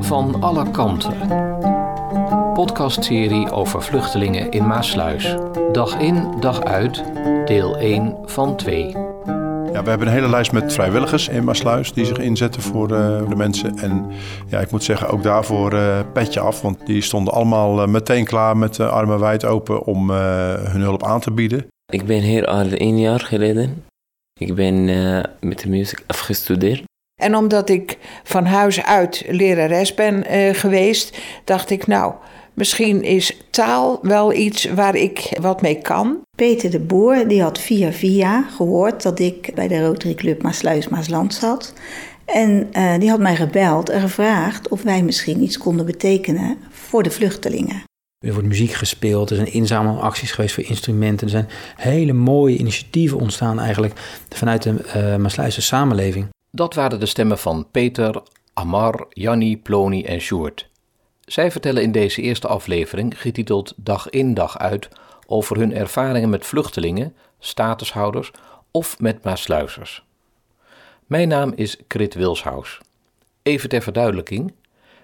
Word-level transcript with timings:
Van 0.00 0.36
alle 0.40 0.70
kanten. 0.70 1.12
Podcastserie 2.54 3.50
over 3.50 3.82
vluchtelingen 3.82 4.50
in 4.50 4.66
Maasluis. 4.66 5.36
Dag 5.72 5.98
in, 5.98 6.34
dag 6.40 6.62
uit, 6.62 7.04
deel 7.44 7.76
1 7.76 8.16
van 8.24 8.56
2. 8.56 8.88
Ja, 9.72 9.82
we 9.82 9.88
hebben 9.88 10.06
een 10.06 10.12
hele 10.12 10.28
lijst 10.28 10.52
met 10.52 10.72
vrijwilligers 10.72 11.28
in 11.28 11.44
Maasluis 11.44 11.92
die 11.92 12.04
zich 12.04 12.18
inzetten 12.18 12.62
voor 12.62 12.90
uh, 12.90 13.28
de 13.28 13.36
mensen. 13.36 13.78
En 13.78 14.06
ja, 14.46 14.60
ik 14.60 14.70
moet 14.70 14.84
zeggen, 14.84 15.08
ook 15.08 15.22
daarvoor 15.22 15.74
uh, 15.74 15.98
petje 16.12 16.40
af. 16.40 16.60
Want 16.60 16.86
die 16.86 17.02
stonden 17.02 17.32
allemaal 17.32 17.82
uh, 17.82 17.88
meteen 17.88 18.24
klaar 18.24 18.56
met 18.56 18.74
de 18.74 18.86
armen 18.86 19.18
wijd 19.18 19.44
open 19.44 19.84
om 19.84 20.10
hun 20.10 20.80
hulp 20.80 21.04
aan 21.04 21.20
te 21.20 21.30
bieden. 21.30 21.66
Ik 21.92 22.06
ben 22.06 22.20
hier 22.20 22.46
al 22.46 22.66
één 22.66 22.98
jaar 22.98 23.20
geleden. 23.20 23.90
Ik 24.42 24.54
ben 24.54 24.84
met 25.40 25.58
de 25.58 25.68
muziek 25.68 26.02
afgestudeerd. 26.06 26.82
En 27.20 27.36
omdat 27.36 27.68
ik 27.68 27.98
van 28.22 28.44
huis 28.44 28.82
uit 28.82 29.24
lerares 29.28 29.94
ben 29.94 30.24
geweest, 30.54 31.18
dacht 31.44 31.70
ik 31.70 31.86
nou... 31.86 32.14
Misschien 32.54 33.02
is 33.02 33.36
taal 33.50 33.98
wel 34.02 34.32
iets 34.32 34.64
waar 34.64 34.94
ik 34.94 35.38
wat 35.40 35.62
mee 35.62 35.78
kan. 35.78 36.20
Peter 36.36 36.70
de 36.70 36.80
Boer 36.80 37.28
die 37.28 37.42
had 37.42 37.58
via 37.58 37.92
via 37.92 38.42
gehoord 38.42 39.02
dat 39.02 39.18
ik 39.18 39.54
bij 39.54 39.68
de 39.68 39.84
Rotary 39.86 40.14
Club 40.14 40.42
Maasluis 40.42 40.88
Maasland 40.88 41.34
zat. 41.34 41.72
En 42.24 42.68
uh, 42.72 42.98
die 42.98 43.10
had 43.10 43.20
mij 43.20 43.36
gebeld 43.36 43.88
en 43.88 44.00
gevraagd 44.00 44.68
of 44.68 44.82
wij 44.82 45.02
misschien 45.02 45.42
iets 45.42 45.58
konden 45.58 45.86
betekenen 45.86 46.58
voor 46.70 47.02
de 47.02 47.10
vluchtelingen. 47.10 47.82
Er 48.22 48.32
wordt 48.32 48.48
muziek 48.48 48.72
gespeeld, 48.72 49.30
er 49.30 49.36
zijn 49.36 49.52
inzamelacties 49.52 50.32
geweest 50.32 50.54
voor 50.54 50.64
instrumenten. 50.64 51.26
Er 51.26 51.32
zijn 51.32 51.48
hele 51.76 52.12
mooie 52.12 52.56
initiatieven 52.56 53.18
ontstaan 53.18 53.60
eigenlijk 53.60 54.24
vanuit 54.28 54.62
de 54.62 55.26
uh, 55.38 55.48
samenleving. 55.48 56.28
Dat 56.50 56.74
waren 56.74 57.00
de 57.00 57.06
stemmen 57.06 57.38
van 57.38 57.66
Peter, 57.70 58.22
Amar, 58.52 59.06
Janni, 59.08 59.58
Ploni 59.58 60.04
en 60.04 60.20
Sjoerd. 60.20 60.68
Zij 61.24 61.50
vertellen 61.50 61.82
in 61.82 61.92
deze 61.92 62.22
eerste 62.22 62.48
aflevering, 62.48 63.20
getiteld 63.20 63.74
Dag 63.76 64.10
in 64.10 64.34
dag 64.34 64.58
uit, 64.58 64.88
over 65.26 65.56
hun 65.56 65.74
ervaringen 65.74 66.30
met 66.30 66.46
vluchtelingen, 66.46 67.14
statushouders 67.38 68.30
of 68.70 68.98
met 69.00 69.24
Maasluisers. 69.24 70.04
Mijn 71.06 71.28
naam 71.28 71.52
is 71.56 71.76
Krit 71.86 72.14
Wilshaus. 72.14 72.80
Even 73.42 73.68
ter 73.68 73.82
verduidelijking. 73.82 74.52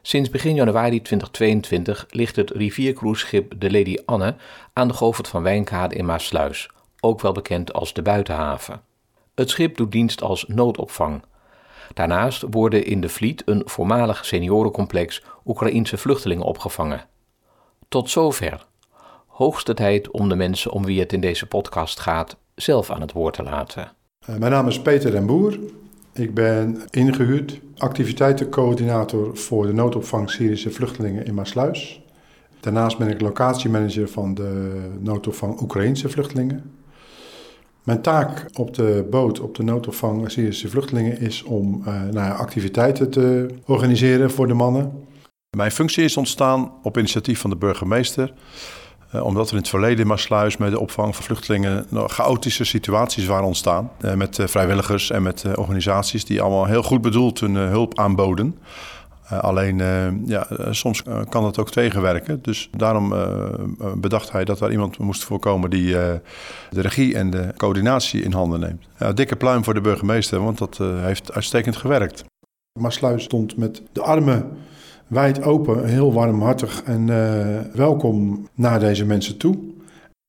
Sinds 0.09 0.31
begin 0.31 0.55
januari 0.55 1.03
2022 1.03 2.07
ligt 2.11 2.37
het 2.37 2.51
riviercruiseschip 2.51 3.55
de 3.61 3.71
Lady 3.71 3.97
Anne 4.05 4.35
aan 4.73 4.89
de 4.89 4.95
Govert 4.95 5.29
van 5.29 5.43
Wijnkade 5.43 5.95
in 5.95 6.05
Maasluis, 6.05 6.71
ook 7.01 7.21
wel 7.21 7.33
bekend 7.33 7.73
als 7.73 7.93
de 7.93 8.03
Buitenhaven. 8.03 8.81
Het 9.35 9.51
schip 9.51 9.77
doet 9.77 9.93
dienst 9.93 10.23
als 10.23 10.45
noodopvang. 10.47 11.23
Daarnaast 11.95 12.45
worden 12.51 12.85
in 12.85 13.01
de 13.01 13.09
Vliet 13.09 13.43
een 13.45 13.63
voormalig 13.65 14.25
seniorencomplex 14.25 15.23
Oekraïense 15.45 15.97
vluchtelingen 15.97 16.45
opgevangen. 16.45 17.05
Tot 17.89 18.11
zover. 18.11 18.67
Hoogste 19.27 19.75
tijd 19.75 20.11
om 20.11 20.29
de 20.29 20.37
mensen 20.37 20.71
om 20.71 20.85
wie 20.85 21.01
het 21.01 21.13
in 21.13 21.21
deze 21.21 21.47
podcast 21.47 22.01
gaat 22.01 22.37
zelf 22.55 22.91
aan 22.91 23.01
het 23.01 23.13
woord 23.13 23.35
te 23.35 23.43
laten. 23.43 23.93
Uh, 24.29 24.37
mijn 24.37 24.53
naam 24.53 24.69
is 24.69 24.83
Peter 24.83 25.11
den 25.11 25.27
Boer. 25.27 25.59
Ik 26.19 26.35
ben 26.35 26.79
ingehuurd 26.91 27.61
activiteitencoördinator 27.77 29.37
voor 29.37 29.67
de 29.67 29.73
noodopvang 29.73 30.31
Syrische 30.31 30.71
vluchtelingen 30.71 31.27
in 31.27 31.35
Maasluis. 31.35 32.03
Daarnaast 32.61 32.99
ben 32.99 33.09
ik 33.09 33.21
locatiemanager 33.21 34.09
van 34.09 34.35
de 34.35 34.81
noodopvang 35.01 35.61
Oekraïense 35.61 36.09
vluchtelingen. 36.09 36.73
Mijn 37.83 38.03
taak 38.03 38.47
op 38.53 38.75
de 38.75 39.07
boot, 39.11 39.41
op 39.41 39.55
de 39.55 39.63
noodopvang 39.63 40.31
Syrische 40.31 40.69
vluchtelingen, 40.69 41.21
is 41.21 41.43
om 41.43 41.83
uh, 41.87 42.03
nou 42.05 42.39
activiteiten 42.39 43.11
te 43.11 43.47
organiseren 43.67 44.31
voor 44.31 44.47
de 44.47 44.55
mannen. 44.55 44.93
Mijn 45.57 45.71
functie 45.71 46.05
is 46.05 46.17
ontstaan 46.17 46.73
op 46.83 46.99
initiatief 46.99 47.41
van 47.41 47.51
de 47.51 47.57
burgemeester. 47.57 48.35
Uh, 49.15 49.25
omdat 49.25 49.47
er 49.47 49.53
in 49.53 49.59
het 49.59 49.69
verleden 49.69 49.99
in 49.99 50.07
Maasluis 50.07 50.57
met 50.57 50.71
de 50.71 50.81
opvang 50.81 51.15
van 51.15 51.25
vluchtelingen 51.25 51.87
chaotische 51.93 52.65
situaties 52.65 53.27
waren 53.27 53.47
ontstaan. 53.47 53.91
Uh, 54.01 54.15
met 54.15 54.39
vrijwilligers 54.45 55.11
en 55.11 55.23
met 55.23 55.45
organisaties 55.57 56.25
die 56.25 56.43
allemaal 56.43 56.65
heel 56.65 56.83
goed 56.83 57.01
bedoeld 57.01 57.41
hun 57.41 57.55
hulp 57.55 57.99
aanboden. 57.99 58.59
Alleen, 59.29 59.79
ja, 60.27 60.47
soms 60.71 61.03
kan 61.29 61.43
dat 61.43 61.59
ook 61.59 61.71
tegenwerken. 61.71 62.43
Dus 62.43 62.71
daarom 62.77 63.15
bedacht 63.95 64.33
hij 64.33 64.45
dat 64.45 64.61
er 64.61 64.71
iemand 64.71 64.99
moest 64.99 65.25
voorkomen 65.25 65.71
die 65.71 65.93
de 65.93 66.21
regie 66.71 67.15
en 67.15 67.31
de 67.31 67.53
coördinatie 67.57 68.23
in 68.23 68.33
handen 68.33 68.61
neemt. 68.61 69.17
Dikke 69.17 69.37
pluim 69.37 69.65
voor 69.65 69.75
de 69.75 69.81
burgemeester, 69.81 70.43
want 70.43 70.59
dat 70.59 70.79
heeft 70.79 71.33
uitstekend 71.33 71.77
gewerkt. 71.77 72.25
Maasluis 72.81 73.25
stond 73.25 73.57
met 73.57 73.83
de 73.93 74.03
armen 74.03 74.59
wijd 75.09 75.43
open, 75.43 75.87
heel 75.87 76.13
warmhartig 76.13 76.83
en 76.83 77.07
welkom 77.77 78.49
naar 78.55 78.81
deze 78.81 79.05
mensen 79.05 79.37
toe. 79.37 79.59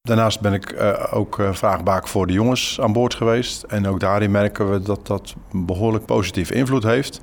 Daarnaast 0.02 0.42
ben 0.42 0.54
ik 0.54 0.76
ook 1.12 1.42
vraagbaak 1.52 2.08
voor 2.08 2.28
de 2.28 2.34
jongens 2.34 2.82
aan 2.82 2.94
boord 2.94 3.14
geweest. 3.14 3.64
En 3.64 3.88
ook 3.88 4.00
daarin 4.00 4.32
merken 4.32 4.72
we 4.72 4.82
dat 4.82 5.08
dat 5.08 5.36
behoorlijk 5.52 6.06
positieve 6.06 6.54
invloed 6.54 6.84
heeft. 6.84 7.22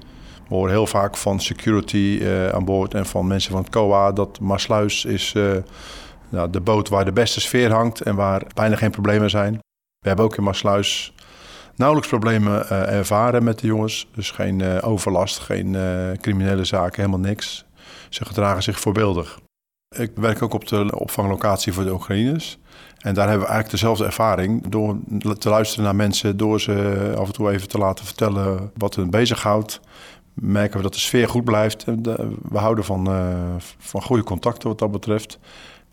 We 0.48 0.54
horen 0.54 0.70
heel 0.70 0.86
vaak 0.86 1.16
van 1.16 1.40
security 1.40 2.22
aan 2.52 2.64
boord 2.64 2.94
en 2.94 3.06
van 3.06 3.26
mensen 3.26 3.50
van 3.52 3.60
het 3.60 3.70
COA 3.70 4.12
dat 4.12 4.40
Maasluis 4.40 5.04
is 5.04 5.34
nou, 6.28 6.50
de 6.50 6.60
boot 6.60 6.88
waar 6.88 7.04
de 7.04 7.12
beste 7.12 7.40
sfeer 7.40 7.72
hangt 7.72 8.00
en 8.00 8.14
waar 8.14 8.42
bijna 8.54 8.76
geen 8.76 8.90
problemen 8.90 9.30
zijn. 9.30 9.52
We 9.98 10.08
hebben 10.08 10.24
ook 10.24 10.36
in 10.36 10.44
Maasluis 10.44 11.14
nauwelijks 11.76 12.10
problemen 12.10 12.62
uh, 12.62 12.92
ervaren 12.92 13.44
met 13.44 13.58
de 13.58 13.66
jongens. 13.66 14.08
Dus 14.14 14.30
geen 14.30 14.82
overlast, 14.82 15.38
geen 15.38 15.76
criminele 16.20 16.64
zaken, 16.64 16.96
helemaal 16.96 17.28
niks. 17.28 17.64
Ze 18.08 18.24
gedragen 18.24 18.62
zich 18.62 18.80
voorbeeldig. 18.80 19.38
Ik 19.96 20.10
werk 20.14 20.42
ook 20.42 20.54
op 20.54 20.68
de 20.68 20.98
opvanglocatie 20.98 21.72
voor 21.72 21.84
de 21.84 21.92
Oekraïners. 21.92 22.58
En 22.98 23.14
daar 23.14 23.28
hebben 23.28 23.46
we 23.46 23.52
eigenlijk 23.52 23.70
dezelfde 23.70 24.04
ervaring. 24.04 24.68
Door 24.68 24.98
te 25.38 25.48
luisteren 25.48 25.84
naar 25.84 25.96
mensen, 25.96 26.36
door 26.36 26.60
ze 26.60 27.14
af 27.16 27.26
en 27.26 27.32
toe 27.32 27.50
even 27.50 27.68
te 27.68 27.78
laten 27.78 28.04
vertellen 28.04 28.70
wat 28.74 28.94
hen 28.94 29.10
bezighoudt 29.10 29.80
merken 30.40 30.76
we 30.76 30.82
dat 30.82 30.92
de 30.92 31.00
sfeer 31.00 31.28
goed 31.28 31.44
blijft. 31.44 31.84
We 32.48 32.58
houden 32.58 32.84
van, 32.84 33.08
van 33.78 34.02
goede 34.02 34.22
contacten 34.22 34.68
wat 34.68 34.78
dat 34.78 34.90
betreft. 34.90 35.38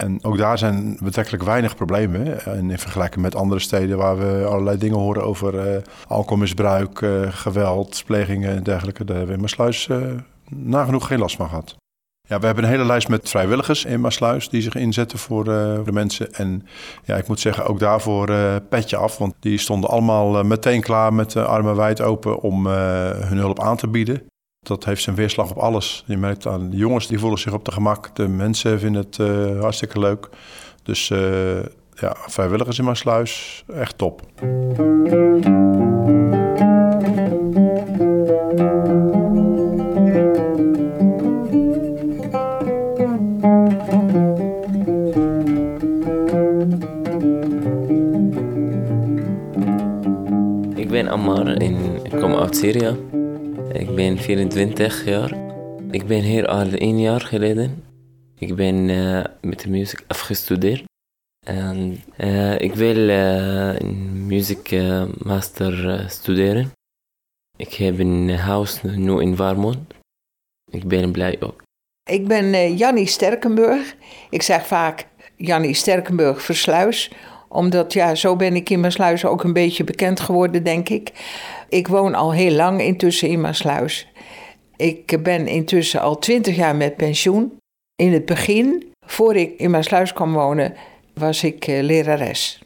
En 0.03 0.23
ook 0.23 0.37
daar 0.37 0.57
zijn 0.57 0.97
betrekkelijk 1.03 1.43
weinig 1.43 1.75
problemen. 1.75 2.45
En 2.45 2.71
in 2.71 2.79
vergelijking 2.79 3.21
met 3.21 3.35
andere 3.35 3.59
steden 3.59 3.97
waar 3.97 4.17
we 4.17 4.45
allerlei 4.45 4.77
dingen 4.77 4.97
horen 4.97 5.23
over 5.23 5.53
uh, 5.53 5.81
alcoholmisbruik, 6.07 7.01
uh, 7.01 7.27
geweld, 7.29 8.03
plegingen 8.05 8.55
en 8.55 8.63
dergelijke. 8.63 9.05
Daar 9.05 9.17
hebben 9.17 9.35
we 9.35 9.41
in 9.41 9.47
Maasluis 9.47 9.89
nagenoeg 10.49 11.07
geen 11.07 11.19
last 11.19 11.35
van 11.35 11.49
gehad. 11.49 11.75
Ja, 12.27 12.39
we 12.39 12.45
hebben 12.45 12.63
een 12.63 12.69
hele 12.69 12.85
lijst 12.85 13.07
met 13.07 13.29
vrijwilligers 13.29 13.85
in 13.85 14.01
Maasluis 14.01 14.49
die 14.49 14.61
zich 14.61 14.75
inzetten 14.75 15.19
voor 15.19 15.43
de 15.43 15.91
mensen. 15.91 16.33
En 16.33 16.67
ja, 17.03 17.15
ik 17.15 17.27
moet 17.27 17.39
zeggen, 17.39 17.65
ook 17.65 17.79
daarvoor 17.79 18.31
petje 18.69 18.97
af. 18.97 19.17
Want 19.17 19.33
die 19.39 19.57
stonden 19.57 19.89
allemaal 19.89 20.43
meteen 20.43 20.81
klaar 20.81 21.13
met 21.13 21.31
de 21.31 21.45
armen 21.45 21.75
wijd 21.75 22.01
open 22.01 22.39
om 22.39 22.67
hun 22.67 23.37
hulp 23.37 23.59
aan 23.59 23.77
te 23.77 23.87
bieden. 23.87 24.21
Dat 24.63 24.85
heeft 24.85 25.03
zijn 25.03 25.15
weerslag 25.15 25.51
op 25.51 25.57
alles. 25.57 26.03
Je 26.05 26.17
merkt 26.17 26.47
aan 26.47 26.69
de 26.69 26.77
jongens, 26.77 27.07
die 27.07 27.19
voelen 27.19 27.39
zich 27.39 27.53
op 27.53 27.65
de 27.65 27.71
gemak. 27.71 28.15
De 28.15 28.27
mensen 28.27 28.79
vinden 28.79 29.01
het 29.01 29.17
uh, 29.17 29.59
hartstikke 29.59 29.99
leuk. 29.99 30.29
Dus 30.83 31.09
uh, 31.09 31.19
ja, 31.93 32.15
vrijwilligers 32.27 32.79
in 32.79 32.85
Maasluis, 32.85 33.63
echt 33.73 33.97
top. 33.97 34.21
Ik 50.75 50.89
ben 50.89 51.07
Ammar 51.07 51.47
en 51.47 51.75
ik 52.03 52.11
kom 52.19 52.35
uit 52.35 52.55
Syrië. 52.55 53.21
Ik 53.93 53.99
ben 53.99 54.17
24 54.17 55.05
jaar. 55.05 55.37
Ik 55.91 56.05
ben 56.05 56.21
hier 56.21 56.47
al 56.47 56.71
één 56.71 56.99
jaar 56.99 57.21
geleden. 57.21 57.83
Ik 58.37 58.55
ben 58.55 58.89
uh, 58.89 59.23
met 59.41 59.59
de 59.59 59.69
muziek 59.69 60.03
afgestudeerd. 60.07 60.83
En 61.45 62.03
uh, 62.17 62.59
ik 62.59 62.75
wil 62.75 62.95
uh, 62.95 63.79
een 63.79 64.25
muziek 64.27 64.75
master 65.17 66.05
studeren. 66.09 66.71
Ik 67.57 67.73
heb 67.73 67.99
een 67.99 68.29
huis 68.29 68.81
nu 68.81 69.21
in 69.21 69.35
Warmond. 69.35 69.93
Ik 70.71 70.87
ben 70.87 71.11
blij 71.11 71.41
ook. 71.41 71.63
Ik 72.09 72.27
ben 72.27 72.75
Jannie 72.75 73.07
Sterkenburg. 73.07 73.95
Ik 74.29 74.41
zeg 74.41 74.67
vaak 74.67 75.07
Jannie 75.35 75.73
Sterkenburg 75.73 76.41
Versluis 76.41 77.11
omdat, 77.53 77.93
ja, 77.93 78.15
zo 78.15 78.35
ben 78.35 78.55
ik 78.55 78.69
in 78.69 78.79
Maasluis 78.79 79.25
ook 79.25 79.43
een 79.43 79.53
beetje 79.53 79.83
bekend 79.83 80.19
geworden, 80.19 80.63
denk 80.63 80.89
ik. 80.89 81.11
Ik 81.69 81.87
woon 81.87 82.15
al 82.15 82.33
heel 82.33 82.51
lang 82.51 82.81
intussen 82.81 83.29
in 83.29 83.41
Maasluis. 83.41 84.07
Ik 84.75 85.23
ben 85.23 85.47
intussen 85.47 86.01
al 86.01 86.19
twintig 86.19 86.55
jaar 86.55 86.75
met 86.75 86.95
pensioen. 86.95 87.57
In 87.95 88.13
het 88.13 88.25
begin, 88.25 88.91
voor 89.05 89.35
ik 89.35 89.53
in 89.57 89.71
Maasluis 89.71 90.13
kwam 90.13 90.33
wonen, 90.33 90.73
was 91.13 91.43
ik 91.43 91.67
uh, 91.67 91.81
lerares. 91.81 92.61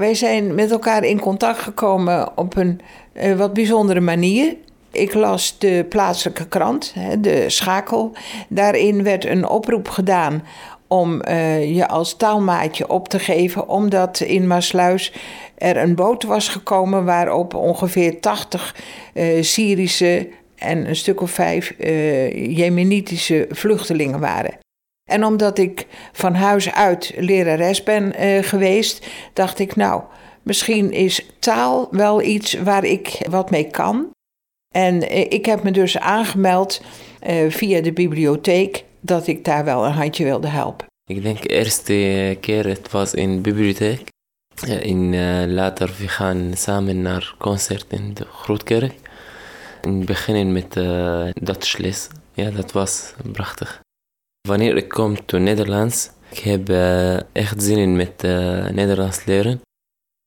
Wij 0.00 0.14
zijn 0.14 0.54
met 0.54 0.70
elkaar 0.70 1.04
in 1.04 1.20
contact 1.20 1.58
gekomen 1.58 2.36
op 2.36 2.56
een 2.56 2.80
uh, 3.14 3.36
wat 3.36 3.52
bijzondere 3.52 4.00
manier. 4.00 4.56
Ik 4.90 5.14
las 5.14 5.58
de 5.58 5.86
plaatselijke 5.88 6.48
krant, 6.48 6.94
de 7.18 7.50
Schakel. 7.50 8.12
Daarin 8.48 9.02
werd 9.02 9.24
een 9.24 9.48
oproep 9.48 9.88
gedaan 9.88 10.42
om 10.88 11.22
uh, 11.28 11.76
je 11.76 11.88
als 11.88 12.16
taalmaatje 12.16 12.88
op 12.88 13.08
te 13.08 13.18
geven, 13.18 13.68
omdat 13.68 14.20
in 14.20 14.46
Maasluis 14.46 15.12
er 15.56 15.76
een 15.76 15.94
boot 15.94 16.22
was 16.22 16.48
gekomen 16.48 17.04
waarop 17.04 17.54
ongeveer 17.54 18.20
80 18.20 18.76
uh, 19.14 19.42
Syrische 19.42 20.28
en 20.54 20.88
een 20.88 20.96
stuk 20.96 21.20
of 21.20 21.30
vijf 21.30 21.74
uh, 21.78 22.56
Jemenitische 22.56 23.46
vluchtelingen 23.50 24.20
waren. 24.20 24.58
En 25.10 25.24
omdat 25.24 25.58
ik 25.58 25.86
van 26.12 26.34
huis 26.34 26.72
uit 26.72 27.12
lerares 27.16 27.82
ben 27.82 28.14
geweest, 28.44 29.06
dacht 29.32 29.58
ik, 29.58 29.76
nou, 29.76 30.02
misschien 30.42 30.92
is 30.92 31.30
taal 31.38 31.88
wel 31.90 32.22
iets 32.22 32.54
waar 32.54 32.84
ik 32.84 33.26
wat 33.30 33.50
mee 33.50 33.70
kan. 33.70 34.10
En 34.74 35.14
ik 35.30 35.46
heb 35.46 35.62
me 35.62 35.70
dus 35.70 35.98
aangemeld 35.98 36.82
via 37.48 37.80
de 37.80 37.92
bibliotheek 37.92 38.84
dat 39.00 39.26
ik 39.26 39.44
daar 39.44 39.64
wel 39.64 39.86
een 39.86 39.92
handje 39.92 40.24
wilde 40.24 40.48
helpen. 40.48 40.86
Ik 41.04 41.22
denk 41.22 41.42
de 41.42 41.48
eerste 41.48 42.36
keer 42.40 42.66
het 42.66 42.90
was 42.90 43.14
in 43.14 43.34
de 43.34 43.40
bibliotheek. 43.40 44.08
In, 44.80 45.12
uh, 45.12 45.44
later 45.46 45.94
we 45.98 46.08
gaan 46.08 46.52
samen 46.54 47.02
naar 47.02 47.34
concert 47.38 47.86
in 47.88 48.14
de 48.14 48.24
Grootkerk. 48.24 48.94
En 49.82 50.04
beginnen 50.04 50.52
met 50.52 50.72
dat 51.44 51.78
les. 51.78 52.08
Ja, 52.32 52.50
dat 52.50 52.72
was 52.72 53.14
prachtig. 53.32 53.80
Wanneer 54.48 54.76
ik 54.76 54.88
kom 54.88 55.26
to 55.26 55.38
Nederlands, 55.38 56.10
ik 56.30 56.38
heb 56.38 56.68
echt 57.32 57.62
zin 57.62 57.78
in 57.78 57.96
met 57.96 58.22
Nederlands 58.72 59.24
leren. 59.24 59.60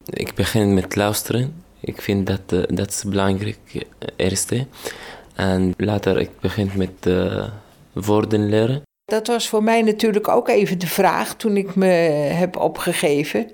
Ik 0.05 0.33
begin 0.33 0.73
met 0.73 0.95
luisteren. 0.95 1.63
Ik 1.79 2.01
vind 2.01 2.27
dat 2.27 2.49
dat 2.69 2.89
is 2.89 3.03
belangrijk 3.03 3.85
eerste. 4.15 4.67
En 5.35 5.73
later 5.77 6.19
ik 6.19 6.39
begin 6.39 6.71
met 6.75 7.07
woorden 7.93 8.49
leren. 8.49 8.81
Dat 9.05 9.27
was 9.27 9.47
voor 9.47 9.63
mij 9.63 9.81
natuurlijk 9.81 10.27
ook 10.27 10.49
even 10.49 10.79
de 10.79 10.87
vraag 10.87 11.35
toen 11.35 11.57
ik 11.57 11.75
me 11.75 11.85
heb 11.85 12.57
opgegeven: 12.57 13.51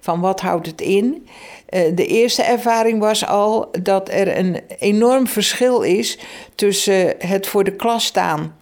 van 0.00 0.20
wat 0.20 0.40
houdt 0.40 0.66
het 0.66 0.80
in? 0.80 1.26
Eh, 1.66 1.82
de 1.94 2.06
eerste 2.06 2.42
ervaring 2.42 3.00
was 3.00 3.26
al 3.26 3.70
dat 3.82 4.08
er 4.08 4.38
een 4.38 4.60
enorm 4.78 5.26
verschil 5.26 5.80
is 5.80 6.18
tussen 6.54 7.14
het 7.18 7.46
voor 7.46 7.64
de 7.64 7.76
klas 7.76 8.04
staan, 8.04 8.56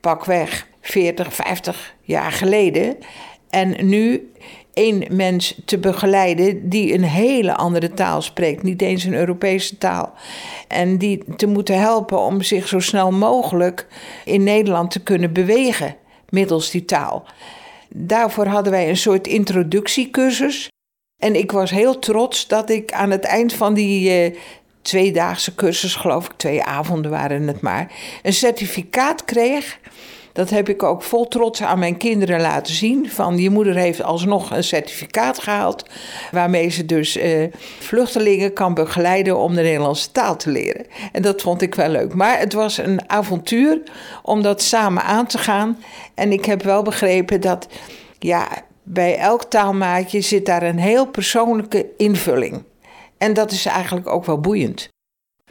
pakweg 0.00 0.66
40, 0.80 1.34
50 1.34 1.94
jaar 2.00 2.32
geleden, 2.32 2.96
en 3.50 3.88
nu 3.88 4.32
één 4.72 5.04
mens 5.10 5.60
te 5.64 5.78
begeleiden 5.78 6.68
die 6.68 6.94
een 6.94 7.04
hele 7.04 7.54
andere 7.54 7.94
taal 7.94 8.22
spreekt, 8.22 8.62
niet 8.62 8.82
eens 8.82 9.04
een 9.04 9.14
Europese 9.14 9.78
taal. 9.78 10.12
En 10.68 10.98
die 10.98 11.24
te 11.36 11.46
moeten 11.46 11.78
helpen 11.78 12.18
om 12.18 12.42
zich 12.42 12.68
zo 12.68 12.80
snel 12.80 13.10
mogelijk 13.10 13.86
in 14.24 14.42
Nederland 14.42 14.90
te 14.90 15.02
kunnen 15.02 15.32
bewegen 15.32 15.96
middels 16.28 16.70
die 16.70 16.84
taal. 16.84 17.24
Daarvoor 17.88 18.46
hadden 18.46 18.72
wij 18.72 18.88
een 18.88 18.96
soort 18.96 19.26
introductiecursus. 19.26 20.68
En 21.22 21.34
ik 21.34 21.52
was 21.52 21.70
heel 21.70 21.98
trots 21.98 22.48
dat 22.48 22.70
ik 22.70 22.92
aan 22.92 23.10
het 23.10 23.24
eind 23.24 23.52
van 23.52 23.74
die 23.74 24.30
uh, 24.30 24.36
tweedaagse 24.82 25.54
cursus, 25.54 25.94
geloof 25.94 26.24
ik, 26.24 26.32
twee 26.36 26.62
avonden 26.62 27.10
waren 27.10 27.46
het 27.46 27.60
maar, 27.60 27.92
een 28.22 28.32
certificaat 28.32 29.24
kreeg 29.24 29.78
dat 30.32 30.50
heb 30.50 30.68
ik 30.68 30.82
ook 30.82 31.02
vol 31.02 31.28
trots 31.28 31.62
aan 31.62 31.78
mijn 31.78 31.96
kinderen 31.96 32.40
laten 32.40 32.74
zien. 32.74 33.10
Van 33.10 33.38
je 33.38 33.50
moeder 33.50 33.74
heeft 33.74 34.02
alsnog 34.02 34.50
een 34.50 34.64
certificaat 34.64 35.38
gehaald. 35.38 35.84
Waarmee 36.30 36.68
ze 36.68 36.86
dus 36.86 37.16
eh, 37.16 37.52
vluchtelingen 37.78 38.52
kan 38.52 38.74
begeleiden 38.74 39.38
om 39.38 39.54
de 39.54 39.62
Nederlandse 39.62 40.12
taal 40.12 40.36
te 40.36 40.50
leren. 40.50 40.86
En 41.12 41.22
dat 41.22 41.42
vond 41.42 41.62
ik 41.62 41.74
wel 41.74 41.88
leuk. 41.88 42.14
Maar 42.14 42.38
het 42.38 42.52
was 42.52 42.78
een 42.78 43.00
avontuur 43.10 43.82
om 44.22 44.42
dat 44.42 44.62
samen 44.62 45.02
aan 45.02 45.26
te 45.26 45.38
gaan. 45.38 45.78
En 46.14 46.32
ik 46.32 46.44
heb 46.44 46.62
wel 46.62 46.82
begrepen 46.82 47.40
dat 47.40 47.68
ja, 48.18 48.48
bij 48.82 49.18
elk 49.18 49.44
taalmaatje 49.44 50.20
zit 50.20 50.46
daar 50.46 50.62
een 50.62 50.78
heel 50.78 51.06
persoonlijke 51.06 51.86
invulling. 51.96 52.62
En 53.18 53.32
dat 53.32 53.50
is 53.50 53.66
eigenlijk 53.66 54.08
ook 54.08 54.24
wel 54.24 54.40
boeiend. 54.40 54.91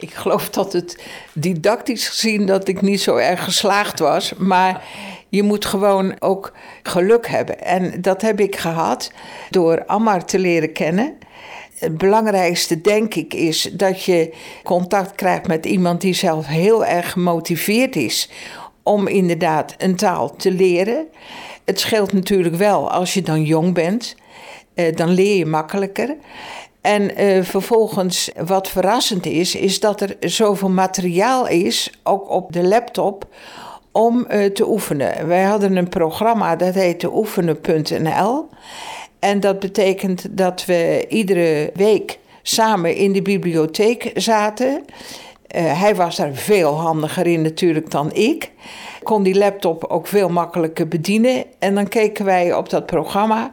Ik 0.02 0.14
geloof 0.14 0.50
dat 0.50 0.74
het 0.74 1.04
didactisch 1.34 2.08
gezien 2.08 2.46
dat 2.46 2.68
ik 2.68 2.82
niet 2.82 3.02
zo 3.02 3.16
erg 3.16 3.44
geslaagd 3.44 4.00
was. 4.00 4.34
Maar 4.38 4.84
je 5.30 5.44
moet 5.44 5.66
gewoon 5.66 6.16
ook 6.20 6.52
geluk 6.84 7.28
hebben. 7.28 7.62
En 7.62 8.02
dat 8.02 8.22
heb 8.22 8.40
ik 8.40 8.56
gehad 8.56 9.12
door 9.50 9.86
Ammar 9.86 10.26
te 10.26 10.40
leren 10.40 10.74
kennen. 10.74 11.18
Het 11.80 11.98
belangrijkste, 11.98 12.82
denk 12.82 13.16
ik, 13.16 13.34
is 13.34 13.70
dat 13.74 14.04
je 14.04 14.34
contact 14.64 15.16
krijgt 15.16 15.48
met 15.48 15.66
iemand 15.66 16.02
die 16.02 16.14
zelf 16.14 16.46
heel 16.46 16.86
erg 16.86 17.12
gemotiveerd 17.12 17.96
is 17.96 18.30
om 18.84 19.08
inderdaad 19.08 19.76
een 19.78 19.96
taal 19.96 20.36
te 20.36 20.52
leren. 20.52 21.08
Het 21.66 21.80
scheelt 21.80 22.14
natuurlijk 22.14 22.56
wel 22.56 22.92
als 22.92 23.14
je 23.14 23.22
dan 23.22 23.44
jong 23.44 23.74
bent. 23.74 24.16
Eh, 24.74 24.96
dan 24.96 25.10
leer 25.10 25.38
je 25.38 25.46
makkelijker. 25.46 26.16
En 26.82 27.22
uh, 27.22 27.44
vervolgens, 27.44 28.32
wat 28.46 28.70
verrassend 28.70 29.26
is, 29.26 29.56
is 29.56 29.80
dat 29.80 30.02
er 30.02 30.16
zoveel 30.20 30.70
materiaal 30.70 31.48
is, 31.48 31.92
ook 32.04 32.30
op 32.30 32.54
de 32.54 32.64
laptop, 32.64 33.28
om 33.92 34.26
uh, 34.30 34.46
te 34.46 34.70
oefenen. 34.70 35.28
Wij 35.28 35.44
hadden 35.44 35.76
een 35.76 35.90
programma 35.90 36.56
dat 36.56 36.74
heette 36.74 37.14
oefenen.nl. 37.14 38.50
En 39.20 39.40
dat 39.40 39.60
betekent 39.60 40.38
dat 40.38 40.66
we 40.66 41.06
iedere 41.10 41.72
week 41.74 42.20
samen 42.42 42.96
in 42.96 43.12
de 43.12 43.22
bibliotheek 43.22 44.12
zaten. 44.16 44.86
Uh, 45.56 45.82
hij 45.82 45.96
was 45.96 46.16
daar 46.16 46.34
veel 46.34 46.74
handiger 46.74 47.28
in 47.28 47.42
natuurlijk 47.42 47.92
dan 47.92 48.14
ik. 48.14 48.52
Kon 49.04 49.24
die 49.24 49.38
laptop 49.38 49.84
ook 49.84 50.08
veel 50.08 50.30
makkelijker 50.30 50.88
bedienen. 50.88 51.44
En 51.60 51.76
dan 51.76 51.88
keken 51.88 52.26
wij 52.26 52.54
op 52.54 52.70
dat 52.70 52.86
programma. 52.86 53.52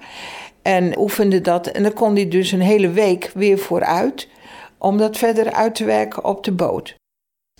En 0.68 0.98
oefende 0.98 1.40
dat. 1.40 1.66
En 1.66 1.82
dan 1.82 1.92
kon 1.92 2.14
hij 2.14 2.28
dus 2.28 2.52
een 2.52 2.60
hele 2.60 2.90
week 2.90 3.30
weer 3.34 3.58
vooruit. 3.58 4.28
Om 4.78 4.98
dat 4.98 5.16
verder 5.16 5.52
uit 5.52 5.74
te 5.74 5.84
werken 5.84 6.24
op 6.24 6.44
de 6.44 6.52
boot. 6.52 6.94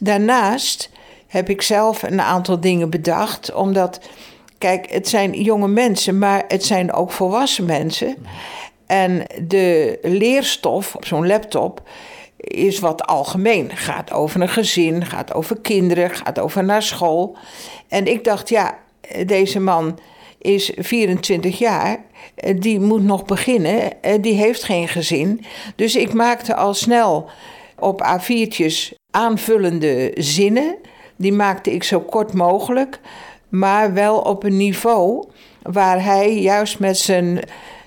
Daarnaast 0.01 0.91
heb 1.27 1.49
ik 1.49 1.63
zelf 1.63 2.03
een 2.03 2.21
aantal 2.21 2.61
dingen 2.61 2.91
bedacht. 2.91 3.55
Omdat, 3.55 4.01
kijk, 4.59 4.91
het 4.91 5.09
zijn 5.09 5.43
jonge 5.43 5.69
mensen, 5.69 6.19
maar 6.19 6.45
het 6.49 6.65
zijn 6.65 6.93
ook 6.93 7.11
volwassen 7.11 7.65
mensen. 7.65 8.17
En 8.87 9.27
de 9.43 9.99
leerstof 10.03 10.95
op 10.95 11.05
zo'n 11.05 11.27
laptop 11.27 11.83
is 12.37 12.79
wat 12.79 13.07
algemeen. 13.07 13.77
Gaat 13.77 14.13
over 14.13 14.41
een 14.41 14.49
gezin, 14.49 15.07
gaat 15.07 15.35
over 15.35 15.61
kinderen, 15.61 16.11
gaat 16.11 16.39
over 16.39 16.65
naar 16.65 16.83
school. 16.83 17.37
En 17.89 18.07
ik 18.07 18.25
dacht, 18.25 18.49
ja, 18.49 18.79
deze 19.27 19.61
man 19.61 19.99
is 20.39 20.73
24 20.77 21.59
jaar. 21.59 22.05
Eh, 22.35 22.61
die 22.61 22.81
moet 22.81 23.03
nog 23.03 23.25
beginnen. 23.25 24.03
Eh, 24.03 24.23
die 24.23 24.35
heeft 24.35 24.63
geen 24.63 24.89
gezin. 24.89 25.45
Dus 25.77 25.97
ik 25.97 26.13
maakte 26.13 26.55
al 26.55 26.75
snel 26.75 27.31
op 27.79 28.03
A4'tjes 28.03 28.95
aanvullende 29.11 30.11
zinnen. 30.15 30.77
Die 31.17 31.33
maakte 31.33 31.73
ik 31.73 31.83
zo 31.83 32.01
kort 32.01 32.33
mogelijk. 32.33 33.01
Maar 33.49 33.93
wel 33.93 34.19
op 34.19 34.45
een 34.45 34.57
niveau 34.57 35.25
waar 35.63 36.05
hij 36.05 36.41
juist 36.41 36.79
met 36.79 36.99
zijn 36.99 37.41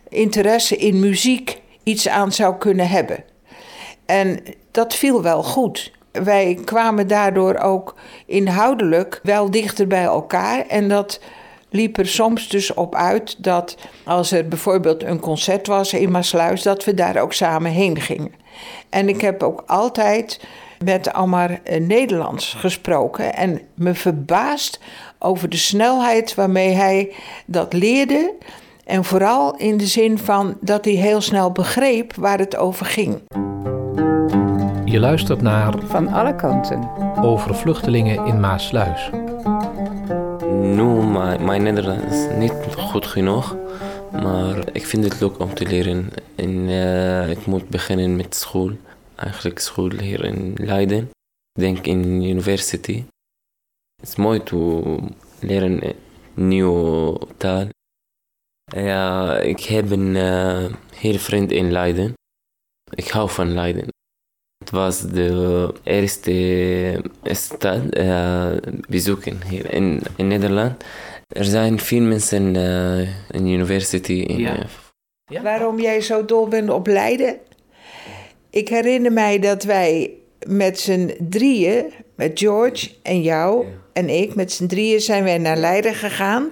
interesse 0.10 0.78
in 0.78 1.00
muziek 1.00 1.60
iets 1.84 2.08
aan 2.08 2.32
zou 2.32 2.58
kunnen 2.58 2.88
hebben. 2.90 3.24
En 4.06 4.40
dat 4.72 4.94
viel 4.96 5.22
wel 5.22 5.44
goed. 5.44 5.92
Wij 6.12 6.60
kwamen 6.66 7.08
daardoor 7.08 7.56
ook 7.56 7.96
inhoudelijk 8.26 9.20
wel 9.24 9.52
dichter 9.52 9.88
bij 9.88 10.04
elkaar. 10.04 10.68
En 10.68 10.88
dat 10.88 11.20
liep 11.72 11.98
er 11.98 12.08
soms 12.08 12.48
dus 12.48 12.74
op 12.74 12.96
uit 12.96 13.44
dat 13.44 13.78
als 14.04 14.32
er 14.32 14.48
bijvoorbeeld 14.48 15.04
een 15.04 15.20
concert 15.20 15.68
was 15.68 15.94
in 15.94 16.12
Maasluis, 16.12 16.64
dat 16.64 16.84
we 16.84 16.94
daar 16.94 17.22
ook 17.22 17.34
samen 17.34 17.72
heen 17.72 18.02
gingen. 18.02 18.34
En 18.90 19.10
ik 19.10 19.22
heb 19.22 19.44
ook 19.44 19.64
altijd 19.66 20.40
met 20.84 21.14
Ammar 21.14 21.60
eh, 21.64 21.82
Nederlands 21.82 22.54
gesproken 22.54 23.36
en 23.36 23.62
me 23.74 23.94
verbaasd 23.94 24.80
over 25.20 25.50
de 25.50 25.58
snelheid 25.58 26.36
waarmee 26.36 26.74
hij 26.74 27.14
dat 27.46 27.74
leerde. 27.74 28.34
En 28.86 29.04
vooral 29.04 29.56
in 29.56 29.78
de 29.78 29.88
zin 29.88 30.18
van 30.18 30.58
dat 30.62 30.86
hij 30.86 30.94
heel 30.94 31.22
snel 31.22 31.52
begreep 31.52 32.16
waar 32.16 32.40
het 32.40 32.58
over 32.58 32.86
ging. 32.86 33.22
Je 34.86 35.00
luistert 35.00 35.42
naar 35.42 35.74
Van 35.84 36.08
alle 36.08 36.36
kanten 36.36 36.90
over 37.22 37.56
vluchtelingen 37.56 38.26
in 38.26 38.40
Maasluis. 38.40 39.10
Nu, 40.52 40.84
mijn, 41.40 41.64
Nederlands 41.64 42.16
is 42.16 42.28
niet 42.38 42.54
goed 42.78 43.06
genoeg. 43.06 43.56
Maar 44.12 44.74
ik 44.74 44.86
vind 44.86 45.04
het 45.04 45.20
leuk 45.20 45.40
om 45.40 45.54
te 45.54 45.66
leren. 45.66 46.10
En 46.36 46.50
uh, 46.50 47.30
ik 47.30 47.46
moet 47.46 47.70
beginnen 47.70 48.16
met 48.16 48.36
school. 48.36 48.72
Eigenlijk 49.16 49.60
school 49.60 49.92
hier 49.92 50.26
in 50.26 50.54
Leiden. 50.56 51.10
Ik 51.54 51.62
denk 51.62 51.86
in 51.86 52.24
university. 52.24 53.04
Het 53.96 54.10
is 54.10 54.16
mooi 54.16 54.44
te 54.44 54.98
leren 55.40 55.86
een 55.86 55.96
nieuwe 56.34 57.20
taal. 57.38 57.68
Ja, 58.64 59.38
ik 59.38 59.60
heb 59.60 59.92
een 59.92 60.16
uh, 60.16 60.66
heel 60.94 61.18
vriend 61.18 61.52
in 61.52 61.72
Leiden. 61.72 62.14
Ik 62.90 63.08
hou 63.08 63.30
van 63.30 63.54
Leiden. 63.54 63.88
Het 64.72 64.80
was 64.80 65.02
de 65.02 65.74
eerste 65.84 67.04
stad 67.24 67.80
uh, 67.98 68.48
bezoeken 68.90 69.40
hier 69.50 69.74
in, 69.74 70.02
in 70.16 70.28
Nederland. 70.28 70.84
Er 71.28 71.46
zijn 71.46 71.80
veel 71.80 72.02
mensen 72.02 72.56
uh, 72.56 73.00
in 73.30 73.44
de 73.44 73.50
university. 73.50 74.14
In, 74.14 74.38
ja. 74.38 74.58
Ja? 75.26 75.42
Waarom 75.42 75.80
jij 75.80 76.02
zo 76.02 76.26
dol 76.26 76.48
bent 76.48 76.70
op 76.70 76.88
Leiden? 76.88 77.38
Ik 78.50 78.70
herinner 78.70 79.12
mij 79.12 79.40
dat 79.40 79.64
wij 79.64 80.12
met 80.48 80.80
z'n 80.80 81.16
drieën, 81.30 81.86
met 82.16 82.40
George 82.40 82.90
en 83.02 83.22
jou 83.22 83.66
en 83.94 84.10
ik, 84.10 84.36
met 84.36 84.52
z'n 84.52 84.66
drieën 84.66 85.02
zijn 85.02 85.24
wij 85.24 85.38
naar 85.38 85.58
Leiden 85.58 85.94
gegaan. 85.94 86.50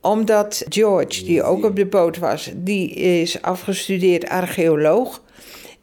Omdat 0.00 0.64
George, 0.68 1.24
die 1.24 1.42
ook 1.42 1.64
op 1.64 1.76
de 1.76 1.86
boot 1.86 2.18
was, 2.18 2.50
die 2.54 2.90
is 2.90 3.42
afgestudeerd 3.42 4.28
archeoloog. 4.28 5.24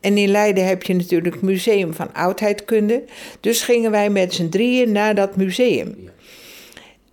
En 0.03 0.17
in 0.17 0.29
Leiden 0.29 0.65
heb 0.65 0.83
je 0.83 0.93
natuurlijk 0.93 1.33
het 1.33 1.43
Museum 1.43 1.93
van 1.93 2.13
Oudheidkunde. 2.13 3.03
Dus 3.39 3.61
gingen 3.61 3.91
wij 3.91 4.09
met 4.09 4.33
z'n 4.33 4.49
drieën 4.49 4.91
naar 4.91 5.15
dat 5.15 5.35
museum. 5.35 6.09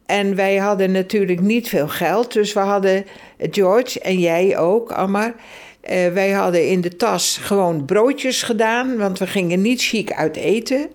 En 0.07 0.35
wij 0.35 0.57
hadden 0.57 0.93
natuurlijk 0.93 1.41
niet 1.41 1.69
veel 1.69 1.89
geld, 1.89 2.33
dus 2.33 2.53
we 2.53 2.61
hadden 2.61 3.05
George 3.39 4.01
en 4.01 4.19
jij 4.19 4.59
ook, 4.59 4.93
Amar. 4.93 5.35
Uh, 5.91 6.09
wij 6.13 6.31
hadden 6.31 6.69
in 6.69 6.81
de 6.81 6.97
tas 6.97 7.39
gewoon 7.43 7.85
broodjes 7.85 8.43
gedaan, 8.43 8.97
want 8.97 9.19
we 9.19 9.27
gingen 9.27 9.63
niet 9.63 9.83
chic 9.83 10.13
uit 10.13 10.37
eten. 10.37 10.91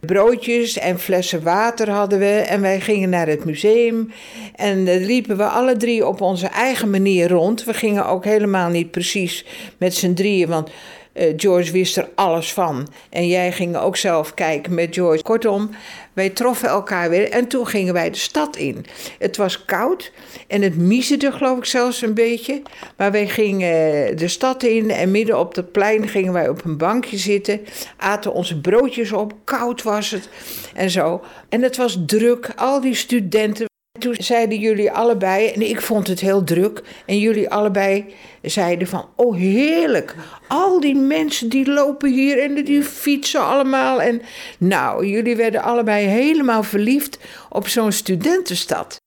Broodjes 0.00 0.78
en 0.78 0.98
flessen 0.98 1.42
water 1.42 1.90
hadden 1.90 2.18
we 2.18 2.44
en 2.48 2.60
wij 2.60 2.80
gingen 2.80 3.10
naar 3.10 3.26
het 3.26 3.44
museum. 3.44 4.12
En 4.56 4.86
uh, 4.86 5.06
liepen 5.06 5.36
we 5.36 5.44
alle 5.44 5.76
drie 5.76 6.06
op 6.06 6.20
onze 6.20 6.46
eigen 6.46 6.90
manier 6.90 7.28
rond. 7.28 7.64
We 7.64 7.74
gingen 7.74 8.06
ook 8.06 8.24
helemaal 8.24 8.68
niet 8.68 8.90
precies 8.90 9.44
met 9.78 9.94
z'n 9.94 10.14
drieën, 10.14 10.48
want 10.48 10.70
uh, 11.14 11.32
George 11.36 11.72
wist 11.72 11.96
er 11.96 12.08
alles 12.14 12.52
van. 12.52 12.88
En 13.10 13.28
jij 13.28 13.52
ging 13.52 13.76
ook 13.76 13.96
zelf 13.96 14.34
kijken 14.34 14.74
met 14.74 14.94
George. 14.94 15.22
Kortom, 15.22 15.70
wij 16.12 16.30
troffen 16.30 16.68
elkaar 16.68 17.10
weer 17.10 17.30
en 17.30 17.46
toen 17.46 17.66
gingen 17.66 17.94
wij 17.94 18.10
de 18.10 18.18
stad 18.18 18.56
in. 18.56 18.84
Het 19.18 19.36
was 19.36 19.64
koud 19.64 20.12
en 20.46 20.62
het 20.62 20.76
miezerde 20.76 21.32
geloof 21.32 21.58
ik 21.58 21.64
zelfs 21.64 22.02
een 22.02 22.14
beetje. 22.14 22.62
Maar 22.96 23.12
wij 23.12 23.28
gingen 23.28 24.16
de 24.16 24.28
stad 24.28 24.62
in 24.62 24.90
en 24.90 25.10
midden 25.10 25.38
op 25.38 25.54
het 25.54 25.72
plein 25.72 26.08
gingen 26.08 26.32
wij 26.32 26.48
op 26.48 26.64
een 26.64 26.76
bankje 26.76 27.16
zitten. 27.16 27.60
Aten 27.96 28.32
onze 28.32 28.60
broodjes 28.60 29.12
op, 29.12 29.32
koud 29.44 29.82
was 29.82 30.10
het 30.10 30.28
en 30.74 30.90
zo. 30.90 31.22
En 31.48 31.62
het 31.62 31.76
was 31.76 31.98
druk, 32.06 32.52
al 32.56 32.80
die 32.80 32.94
studenten 32.94 33.70
toen 33.98 34.14
zeiden 34.18 34.58
jullie 34.58 34.90
allebei, 34.90 35.48
en 35.48 35.62
ik 35.68 35.80
vond 35.80 36.06
het 36.06 36.20
heel 36.20 36.44
druk, 36.44 36.82
en 37.06 37.18
jullie 37.18 37.50
allebei 37.50 38.04
zeiden 38.42 38.88
van, 38.88 39.08
oh 39.16 39.36
heerlijk, 39.36 40.14
al 40.48 40.80
die 40.80 40.94
mensen 40.94 41.48
die 41.48 41.70
lopen 41.70 42.12
hier 42.12 42.42
en 42.42 42.64
die 42.64 42.82
fietsen 42.82 43.44
allemaal. 43.46 44.02
En 44.02 44.22
nou, 44.58 45.06
jullie 45.06 45.36
werden 45.36 45.62
allebei 45.62 46.06
helemaal 46.06 46.62
verliefd 46.62 47.18
op 47.48 47.68
zo'n 47.68 47.92
studentenstad. 47.92 49.00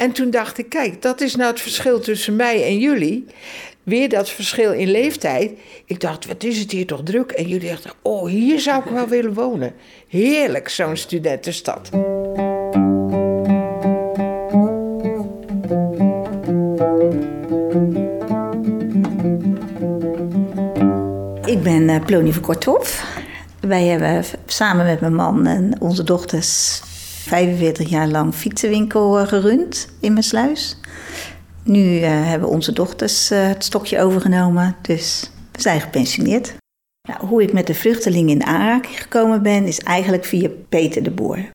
En 0.00 0.12
toen 0.12 0.30
dacht 0.30 0.58
ik, 0.58 0.68
kijk, 0.68 1.02
dat 1.02 1.20
is 1.20 1.36
nou 1.36 1.50
het 1.50 1.60
verschil 1.60 2.00
tussen 2.00 2.36
mij 2.36 2.64
en 2.64 2.78
jullie. 2.78 3.26
Weer 3.82 4.08
dat 4.08 4.30
verschil 4.30 4.72
in 4.72 4.90
leeftijd. 4.90 5.58
Ik 5.84 6.00
dacht, 6.00 6.26
wat 6.26 6.44
is 6.44 6.58
het 6.58 6.70
hier 6.70 6.86
toch 6.86 7.02
druk? 7.02 7.30
En 7.30 7.48
jullie 7.48 7.68
dachten, 7.68 7.92
oh, 8.02 8.28
hier 8.28 8.60
zou 8.60 8.84
ik 8.84 8.90
wel 8.90 9.08
willen 9.08 9.34
wonen. 9.34 9.74
Heerlijk, 10.08 10.68
zo'n 10.68 10.96
studentenstad. 10.96 11.90
Ik 21.48 21.62
ben 21.62 21.82
uh, 21.82 22.04
Plonie 22.04 22.32
van 22.32 22.42
Korthof. 22.42 23.04
Wij 23.60 23.84
hebben 23.84 24.24
samen 24.46 24.86
met 24.86 25.00
mijn 25.00 25.14
man 25.14 25.46
en 25.46 25.80
onze 25.80 26.04
dochters 26.04 26.80
45 27.22 27.88
jaar 27.88 28.08
lang 28.08 28.34
fietsenwinkel 28.34 29.20
uh, 29.20 29.26
gerund 29.26 29.88
in 30.00 30.12
mijn 30.12 30.24
sluis. 30.24 30.76
Nu 31.62 31.80
uh, 31.80 32.08
hebben 32.08 32.48
onze 32.48 32.72
dochters 32.72 33.28
het 33.28 33.64
stokje 33.64 34.00
overgenomen, 34.00 34.76
dus 34.82 35.30
we 35.52 35.60
zijn 35.60 35.80
gepensioneerd. 35.80 36.54
Nou, 37.08 37.26
hoe 37.26 37.42
ik 37.42 37.52
met 37.52 37.66
de 37.66 37.74
vluchtelingen 37.74 38.34
in 38.34 38.44
aanraking 38.44 39.02
gekomen 39.02 39.42
ben, 39.42 39.64
is 39.64 39.78
eigenlijk 39.78 40.24
via 40.24 40.48
Peter 40.68 41.02
de 41.02 41.10
Boer. 41.10 41.50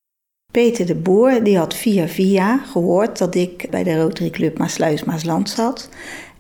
Peter 0.52 0.86
de 0.86 0.96
Boer 0.96 1.44
die 1.44 1.58
had 1.58 1.74
via 1.74 2.08
via 2.08 2.58
gehoord 2.58 3.18
dat 3.18 3.36
ik 3.36 3.68
bij 3.70 3.84
de 3.84 3.96
Rotary 3.96 4.30
Club 4.30 4.58
Maasluis 4.58 5.04
Maasland 5.04 5.50
zat. 5.50 5.90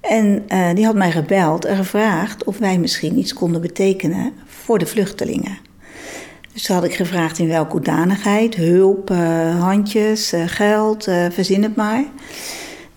En 0.10 0.43
uh, 0.48 0.69
die 0.74 0.86
had 0.86 0.95
mij 0.95 1.12
gebeld 1.12 1.65
en 1.65 1.75
gevraagd 1.75 2.43
of 2.43 2.57
wij 2.57 2.77
misschien 2.77 3.17
iets 3.17 3.33
konden 3.33 3.62
betekenen 3.62 4.33
voor 4.45 4.79
de 4.79 4.86
vluchtelingen. 4.86 5.57
Dus 6.53 6.67
had 6.67 6.83
ik 6.83 6.95
gevraagd 6.95 7.39
in 7.39 7.48
welke 7.48 7.72
hoedanigheid, 7.72 8.55
hulp, 8.55 9.12
uh, 9.12 9.60
handjes, 9.60 10.33
uh, 10.33 10.43
geld, 10.45 11.03
verzin 11.29 11.63
het 11.63 11.75
maar. 11.75 12.03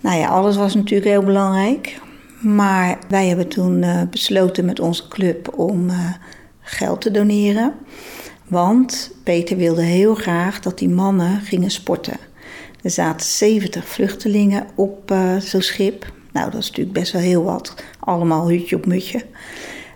Nou 0.01 0.19
ja, 0.19 0.29
alles 0.29 0.57
was 0.57 0.75
natuurlijk 0.75 1.11
heel 1.11 1.23
belangrijk. 1.23 2.01
Maar 2.41 2.99
wij 3.09 3.27
hebben 3.27 3.49
toen 3.49 3.85
besloten 4.11 4.65
met 4.65 4.81
onze 4.81 5.09
club 5.09 5.59
om 5.59 5.91
geld 6.61 7.01
te 7.01 7.11
doneren. 7.11 7.75
Want 8.49 9.11
Peter 9.23 9.57
wilde 9.57 9.83
heel 9.83 10.15
graag 10.15 10.61
dat 10.61 10.79
die 10.79 10.89
mannen 10.89 11.41
gingen 11.41 11.71
sporten. 11.71 12.17
Er 12.83 12.91
zaten 12.91 13.27
70 13.27 13.89
vluchtelingen 13.89 14.67
op 14.75 15.15
zo'n 15.39 15.63
schip. 15.63 16.15
Nou, 16.37 16.51
dat 16.51 16.61
is 16.61 16.69
natuurlijk 16.69 16.99
best 16.99 17.13
wel 17.13 17.23
heel 17.23 17.43
wat. 17.43 17.75
Allemaal 18.01 18.51
hutje 18.51 18.77
op 18.77 18.87
mutje. 18.87 19.25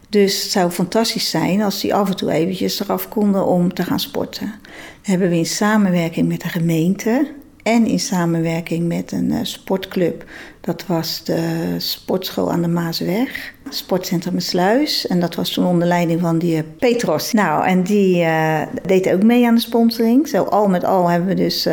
Dus 0.09 0.43
het 0.43 0.51
zou 0.51 0.71
fantastisch 0.71 1.31
zijn 1.31 1.63
als 1.63 1.81
die 1.81 1.95
af 1.95 2.09
en 2.09 2.17
toe 2.17 2.31
eventjes 2.31 2.81
eraf 2.81 3.09
konden 3.09 3.47
om 3.47 3.75
te 3.75 3.83
gaan 3.83 4.01
sporten. 4.01 4.55
Dat 4.63 5.07
hebben 5.07 5.29
we 5.29 5.37
in 5.37 5.47
samenwerking 5.47 6.29
met 6.29 6.41
de 6.41 6.49
gemeente 6.49 7.31
en 7.63 7.87
in 7.87 7.99
samenwerking 7.99 8.89
met 8.89 9.13
een 9.13 9.31
uh, 9.31 9.39
sportclub. 9.43 10.25
Dat 10.61 10.87
was 10.87 11.25
de 11.25 11.75
sportschool 11.79 12.53
aan 12.53 12.63
de 12.63 12.69
Maasweg, 12.69 13.53
sportcentrum 13.69 14.41
Sluis. 14.41 15.07
En 15.07 15.21
dat 15.21 15.35
was 15.35 15.51
toen 15.51 15.67
onder 15.67 15.89
leiding 15.89 16.21
van 16.21 16.39
die 16.39 16.57
uh, 16.57 16.63
Petros. 16.79 17.33
Nou, 17.33 17.67
en 17.67 17.83
die 17.83 18.17
uh, 18.17 18.63
deed 18.87 19.13
ook 19.13 19.23
mee 19.23 19.47
aan 19.47 19.55
de 19.55 19.61
sponsoring. 19.61 20.29
Zo 20.29 20.43
al 20.43 20.69
met 20.69 20.85
al 20.85 21.09
hebben 21.09 21.29
we 21.29 21.35
dus 21.35 21.69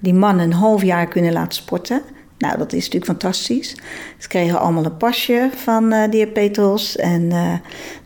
die 0.00 0.14
man 0.14 0.38
een 0.38 0.52
half 0.52 0.82
jaar 0.82 1.08
kunnen 1.08 1.32
laten 1.32 1.54
sporten. 1.54 2.02
Nou, 2.40 2.58
dat 2.58 2.72
is 2.72 2.84
natuurlijk 2.84 3.04
fantastisch. 3.04 3.76
Ze 4.18 4.28
kregen 4.28 4.60
allemaal 4.60 4.84
een 4.84 4.96
pasje 4.96 5.50
van 5.54 5.92
uh, 5.92 6.10
de. 6.10 6.94
En 6.96 7.22
uh, 7.22 7.54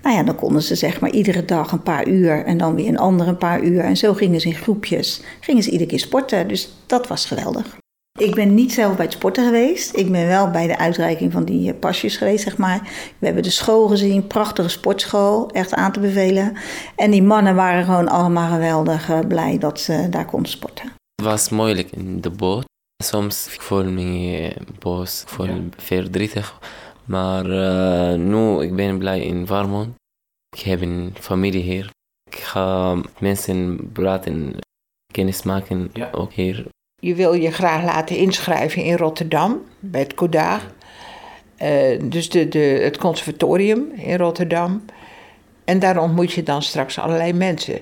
nou 0.03 0.17
ja, 0.17 0.23
dan 0.23 0.35
konden 0.35 0.63
ze 0.63 0.75
zeg 0.75 1.01
maar 1.01 1.11
iedere 1.11 1.45
dag 1.45 1.73
een 1.73 1.83
paar 1.83 2.09
uur 2.09 2.45
en 2.45 2.59
dan 2.59 2.75
weer 2.75 2.89
een 2.89 2.99
ander 2.99 3.29
een 3.29 3.39
paar 3.39 3.63
uur. 3.63 3.81
En 3.81 3.97
zo 3.97 4.15
gingen 4.15 4.41
ze 4.41 4.49
in 4.49 4.55
groepjes, 4.55 5.23
gingen 5.41 5.63
ze 5.63 5.71
iedere 5.71 5.91
keer 5.91 5.99
sporten. 5.99 6.49
Dus 6.49 6.77
dat 6.87 7.09
was 7.09 7.27
geweldig. 7.27 7.77
Ik 8.19 8.35
ben 8.35 8.55
niet 8.55 8.73
zelf 8.73 8.97
bij 8.97 9.05
het 9.05 9.15
sporten 9.15 9.45
geweest. 9.45 9.97
Ik 9.97 10.13
ben 10.13 10.27
wel 10.27 10.51
bij 10.51 10.67
de 10.67 10.79
uitreiking 10.79 11.33
van 11.33 11.45
die 11.45 11.73
eh, 11.73 11.79
pasjes 11.79 12.17
geweest, 12.17 12.45
zeg 12.45 12.57
maar. 12.57 12.81
We 13.19 13.27
hebben 13.27 13.43
de 13.43 13.51
school 13.51 13.89
gezien, 13.89 14.27
prachtige 14.27 14.69
sportschool, 14.69 15.51
echt 15.51 15.75
aan 15.75 15.93
te 15.93 16.01
bevelen. 16.01 16.53
En 16.97 17.11
die 17.11 17.23
mannen 17.23 17.55
waren 17.55 17.85
gewoon 17.85 18.09
allemaal 18.09 18.53
geweldig 18.53 19.27
blij 19.29 19.59
dat 19.59 19.81
ze 19.81 20.07
daar 20.11 20.27
konden 20.27 20.51
sporten. 20.51 20.93
Het 21.15 21.27
was 21.27 21.49
moeilijk 21.49 21.91
in 21.91 22.21
de 22.21 22.31
boot. 22.31 22.65
Soms 23.05 23.47
voel 23.51 23.81
ik 23.81 23.91
me 23.91 24.53
boos, 24.79 25.23
ik 25.23 25.29
voel 25.29 25.47
me 25.47 25.69
verdrietig. 25.77 26.59
Maar 27.05 27.47
uh, 27.47 28.15
nu 28.15 28.63
ik 28.63 28.77
ben 28.77 28.99
blij 28.99 29.21
in 29.21 29.47
Warmond. 29.47 29.95
Ik 30.57 30.63
heb 30.63 30.81
een 30.81 31.15
familie 31.21 31.63
hier. 31.63 31.91
Ik 32.31 32.37
ga 32.37 32.95
met 32.95 33.21
mensen 33.21 33.91
praten, 33.93 34.57
kennis 35.13 35.43
maken, 35.43 35.91
ja. 35.93 36.11
ook 36.13 36.33
hier. 36.33 36.67
Je 37.01 37.15
wil 37.15 37.33
je 37.33 37.51
graag 37.51 37.85
laten 37.85 38.17
inschrijven 38.17 38.83
in 38.83 38.97
Rotterdam, 38.97 39.63
bij 39.81 40.01
het 40.01 40.15
CODA. 40.15 40.61
Uh, 41.63 42.01
dus 42.11 42.31
de, 42.31 42.49
de, 42.49 42.59
het 42.59 42.97
conservatorium 42.97 43.93
in 43.97 44.17
Rotterdam. 44.17 44.85
En 45.65 45.79
daar 45.79 45.99
ontmoet 45.99 46.33
je 46.33 46.43
dan 46.43 46.63
straks 46.63 46.99
allerlei 46.99 47.33
mensen. 47.33 47.81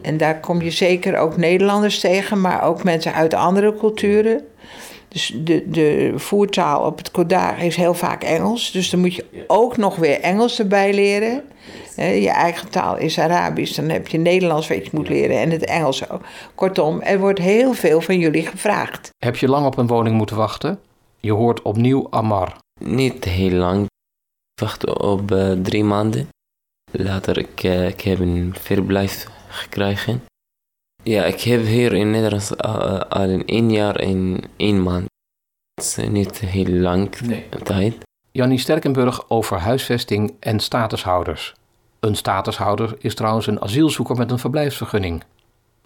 En 0.00 0.16
daar 0.16 0.40
kom 0.40 0.62
je 0.62 0.70
zeker 0.70 1.18
ook 1.18 1.36
Nederlanders 1.36 2.00
tegen, 2.00 2.40
maar 2.40 2.62
ook 2.62 2.84
mensen 2.84 3.14
uit 3.14 3.34
andere 3.34 3.74
culturen. 3.74 4.46
Dus 5.08 5.34
de, 5.44 5.70
de 5.70 6.12
voertaal 6.16 6.86
op 6.86 6.98
het 6.98 7.10
Kodaar 7.10 7.64
is 7.64 7.76
heel 7.76 7.94
vaak 7.94 8.22
Engels. 8.22 8.70
Dus 8.70 8.90
dan 8.90 9.00
moet 9.00 9.14
je 9.14 9.44
ook 9.46 9.76
nog 9.76 9.96
weer 9.96 10.20
Engels 10.20 10.58
erbij 10.58 10.94
leren. 10.94 11.42
Je 11.96 12.30
eigen 12.30 12.70
taal 12.70 12.96
is 12.96 13.18
Arabisch, 13.18 13.76
dan 13.76 13.88
heb 13.88 14.08
je 14.08 14.18
Nederlands 14.18 14.68
wat 14.68 14.84
je 14.84 14.90
moet 14.92 15.08
leren 15.08 15.38
en 15.38 15.50
het 15.50 15.64
Engels 15.64 16.10
ook. 16.10 16.22
Kortom, 16.54 17.00
er 17.00 17.18
wordt 17.18 17.38
heel 17.38 17.72
veel 17.72 18.00
van 18.00 18.18
jullie 18.18 18.46
gevraagd. 18.46 19.10
Heb 19.24 19.36
je 19.36 19.48
lang 19.48 19.66
op 19.66 19.78
een 19.78 19.86
woning 19.86 20.16
moeten 20.16 20.36
wachten? 20.36 20.80
Je 21.20 21.32
hoort 21.32 21.62
opnieuw 21.62 22.06
Amar. 22.10 22.56
Niet 22.80 23.24
heel 23.24 23.50
lang. 23.50 23.82
Ik 24.54 24.60
wacht 24.60 24.98
op 25.00 25.30
uh, 25.30 25.52
drie 25.52 25.84
maanden. 25.84 26.28
Later, 26.90 27.38
ik, 27.38 27.62
uh, 27.62 27.86
ik 27.88 28.00
heb 28.00 28.18
een 28.18 28.54
verblijf 28.60 29.26
gekregen. 29.48 30.24
Ja, 31.02 31.24
ik 31.24 31.40
heb 31.40 31.64
hier 31.64 31.92
in 31.92 32.10
Nederland 32.10 32.62
al 33.08 33.28
in 33.28 33.46
één 33.46 33.70
jaar 33.70 33.96
en 33.96 34.40
één 34.56 34.82
maand. 34.82 35.06
Het 35.74 35.84
is 35.84 36.08
niet 36.08 36.38
heel 36.38 36.68
lang 36.68 37.10
tijd. 37.62 37.94
Jannie 38.32 38.58
Sterkenburg 38.58 39.30
over 39.30 39.58
huisvesting 39.58 40.34
en 40.40 40.60
statushouders. 40.60 41.54
Een 42.00 42.16
statushouder 42.16 42.96
is 42.98 43.14
trouwens 43.14 43.46
een 43.46 43.60
asielzoeker 43.60 44.16
met 44.16 44.30
een 44.30 44.38
verblijfsvergunning. 44.38 45.22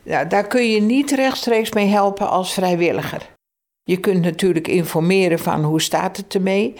Ja, 0.02 0.24
daar 0.24 0.46
kun 0.46 0.70
je 0.70 0.80
niet 0.80 1.10
rechtstreeks 1.10 1.72
mee 1.72 1.86
helpen 1.86 2.28
als 2.28 2.52
vrijwilliger. 2.52 3.30
Je 3.82 3.96
kunt 3.96 4.22
natuurlijk 4.22 4.68
informeren 4.68 5.38
van 5.38 5.64
hoe 5.64 5.80
staat 5.80 6.16
het 6.16 6.34
ermee. 6.34 6.74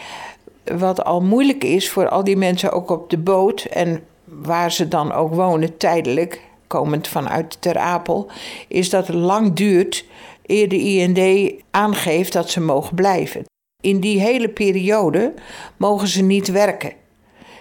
Wat 0.64 1.04
al 1.04 1.20
moeilijk 1.20 1.64
is 1.64 1.90
voor 1.90 2.08
al 2.08 2.24
die 2.24 2.36
mensen 2.36 2.72
ook 2.72 2.90
op 2.90 3.10
de 3.10 3.18
boot 3.18 3.64
en 3.64 4.02
waar 4.24 4.72
ze 4.72 4.88
dan 4.88 5.12
ook 5.12 5.34
wonen 5.34 5.76
tijdelijk, 5.76 6.40
komend 6.72 7.08
vanuit 7.08 7.56
Ter 7.60 7.78
Apel, 7.78 8.30
is 8.68 8.90
dat 8.90 9.06
het 9.06 9.16
lang 9.16 9.52
duurt 9.54 10.04
eer 10.46 10.68
de 10.68 10.78
IND 10.78 11.52
aangeeft 11.70 12.32
dat 12.32 12.50
ze 12.50 12.60
mogen 12.60 12.94
blijven. 12.94 13.44
In 13.80 14.00
die 14.00 14.20
hele 14.20 14.48
periode 14.48 15.34
mogen 15.76 16.08
ze 16.08 16.22
niet 16.22 16.48
werken. 16.50 16.92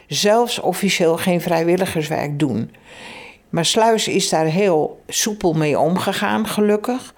Zelfs 0.07 0.59
officieel 0.59 1.17
geen 1.17 1.41
vrijwilligerswerk 1.41 2.39
doen. 2.39 2.71
Maar 3.49 3.65
Sluis 3.65 4.07
is 4.07 4.29
daar 4.29 4.45
heel 4.45 5.01
soepel 5.07 5.53
mee 5.53 5.79
omgegaan, 5.79 6.47
gelukkig. 6.47 7.13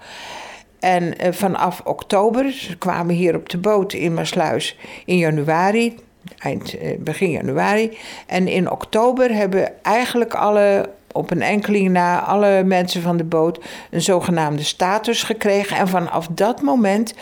En 0.80 1.18
eh, 1.18 1.32
vanaf 1.32 1.80
oktober, 1.84 2.52
ze 2.52 2.78
kwamen 2.78 3.14
hier 3.14 3.36
op 3.36 3.48
de 3.48 3.58
boot 3.58 3.92
in 3.92 4.14
Maasluis 4.14 4.76
in 5.04 5.16
januari, 5.16 5.96
eind, 6.38 6.78
eh, 6.78 6.98
begin 6.98 7.30
januari. 7.30 7.98
En 8.26 8.48
in 8.48 8.70
oktober 8.70 9.34
hebben 9.34 9.82
eigenlijk 9.82 10.34
alle, 10.34 10.90
op 11.14 11.30
een 11.30 11.42
enkeling 11.42 11.90
na, 11.90 12.20
alle 12.20 12.62
mensen 12.64 13.02
van 13.02 13.16
de 13.16 13.24
boot 13.24 13.58
een 13.90 14.02
zogenaamde 14.02 14.62
status 14.62 15.22
gekregen. 15.22 15.76
En 15.76 15.88
vanaf 15.88 16.28
dat 16.30 16.62
moment 16.62 17.14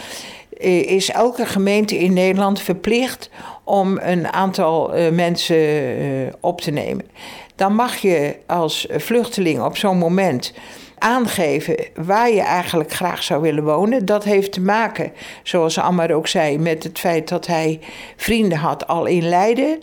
eh, 0.58 0.82
is 0.82 1.10
elke 1.10 1.46
gemeente 1.46 1.98
in 1.98 2.12
Nederland 2.12 2.60
verplicht 2.60 3.30
om 3.64 3.98
een 4.02 4.32
aantal 4.32 4.90
mensen 5.12 6.34
op 6.40 6.60
te 6.60 6.70
nemen. 6.70 7.04
Dan 7.54 7.74
mag 7.74 7.96
je 7.96 8.36
als 8.46 8.86
vluchteling 8.90 9.62
op 9.62 9.76
zo'n 9.76 9.98
moment 9.98 10.52
aangeven 11.02 11.76
waar 11.94 12.30
je 12.30 12.40
eigenlijk 12.40 12.92
graag 12.92 13.22
zou 13.22 13.42
willen 13.42 13.64
wonen. 13.64 14.04
Dat 14.04 14.24
heeft 14.24 14.52
te 14.52 14.60
maken, 14.60 15.12
zoals 15.42 15.78
Ammar 15.78 16.12
ook 16.12 16.26
zei, 16.26 16.58
met 16.58 16.82
het 16.82 16.98
feit 16.98 17.28
dat 17.28 17.46
hij 17.46 17.80
vrienden 18.16 18.58
had 18.58 18.86
al 18.86 19.06
in 19.06 19.28
Leiden. 19.28 19.82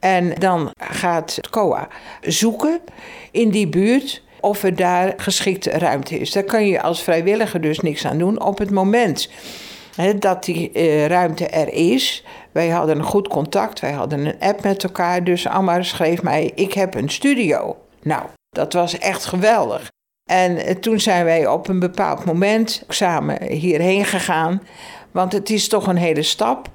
En 0.00 0.34
dan 0.34 0.70
gaat 0.78 1.36
het 1.36 1.50
COA 1.50 1.88
zoeken 2.20 2.80
in 3.30 3.50
die 3.50 3.68
buurt 3.68 4.22
of 4.40 4.62
er 4.62 4.76
daar 4.76 5.14
geschikte 5.16 5.70
ruimte 5.70 6.18
is. 6.18 6.32
Daar 6.32 6.42
kan 6.42 6.66
je 6.66 6.82
als 6.82 7.02
vrijwilliger 7.02 7.60
dus 7.60 7.80
niks 7.80 8.06
aan 8.06 8.18
doen. 8.18 8.42
Op 8.42 8.58
het 8.58 8.70
moment 8.70 9.28
dat 10.18 10.44
die 10.44 10.70
uh, 10.72 11.06
ruimte 11.06 11.46
er 11.46 11.72
is. 11.72 12.24
Wij 12.52 12.68
hadden 12.68 12.98
een 12.98 13.04
goed 13.04 13.28
contact, 13.28 13.80
wij 13.80 13.92
hadden 13.92 14.26
een 14.26 14.40
app 14.40 14.62
met 14.62 14.84
elkaar. 14.84 15.24
Dus 15.24 15.46
Ammar 15.46 15.84
schreef 15.84 16.22
mij: 16.22 16.52
Ik 16.54 16.72
heb 16.72 16.94
een 16.94 17.08
studio. 17.08 17.76
Nou, 18.02 18.22
dat 18.50 18.72
was 18.72 18.98
echt 18.98 19.24
geweldig. 19.24 19.90
En 20.30 20.56
eh, 20.56 20.74
toen 20.74 21.00
zijn 21.00 21.24
wij 21.24 21.46
op 21.46 21.68
een 21.68 21.78
bepaald 21.78 22.24
moment 22.24 22.82
samen 22.88 23.42
hierheen 23.42 24.04
gegaan. 24.04 24.62
Want 25.10 25.32
het 25.32 25.50
is 25.50 25.68
toch 25.68 25.86
een 25.86 25.96
hele 25.96 26.22
stap 26.22 26.68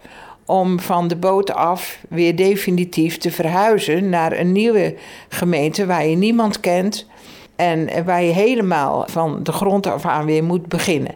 om 0.46 0.80
van 0.80 1.08
de 1.08 1.16
boot 1.16 1.54
af 1.54 2.00
weer 2.10 2.36
definitief 2.36 3.18
te 3.18 3.32
verhuizen 3.32 4.10
naar 4.10 4.32
een 4.32 4.52
nieuwe 4.52 4.96
gemeente 5.30 5.86
waar 5.86 6.08
je 6.08 6.16
niemand 6.16 6.60
kent 6.60 7.08
en 7.56 8.06
waar 8.06 8.24
je 8.24 8.32
helemaal 8.32 9.06
van 9.08 9.44
de 9.44 9.52
grond 9.52 9.88
af 9.88 10.06
aan 10.06 10.26
weer 10.26 10.44
moet 10.44 10.68
beginnen. 10.68 11.16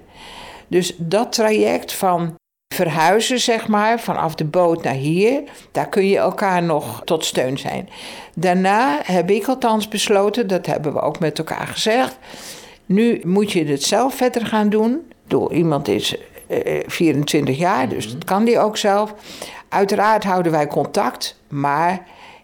Dus 0.67 0.93
dat 0.97 1.31
traject 1.31 1.93
van 1.93 2.35
verhuizen, 2.75 3.39
zeg 3.39 3.67
maar, 3.67 3.99
vanaf 3.99 4.35
de 4.35 4.45
boot 4.45 4.83
naar 4.83 4.93
hier, 4.93 5.43
daar 5.71 5.89
kun 5.89 6.07
je 6.07 6.17
elkaar 6.17 6.63
nog 6.63 7.01
tot 7.05 7.25
steun 7.25 7.57
zijn. 7.57 7.89
Daarna 8.35 8.99
heb 9.03 9.29
ik 9.29 9.47
althans 9.47 9.87
besloten, 9.87 10.47
dat 10.47 10.65
hebben 10.65 10.93
we 10.93 11.01
ook 11.01 11.19
met 11.19 11.37
elkaar 11.37 11.67
gezegd. 11.67 12.17
Nu 12.85 13.21
moet 13.25 13.51
je 13.51 13.65
het 13.65 13.83
zelf 13.83 14.15
verder 14.15 14.45
gaan 14.45 14.69
doen. 14.69 15.11
Door 15.27 15.53
iemand 15.53 15.87
is 15.87 16.15
24 16.85 17.55
eh, 17.55 17.61
jaar, 17.61 17.89
dus 17.89 18.11
dat 18.13 18.23
kan 18.23 18.43
die 18.43 18.59
ook 18.59 18.77
zelf. 18.77 19.13
Uiteraard 19.69 20.23
houden 20.23 20.51
wij 20.51 20.67
contact, 20.67 21.39
maar 21.47 21.93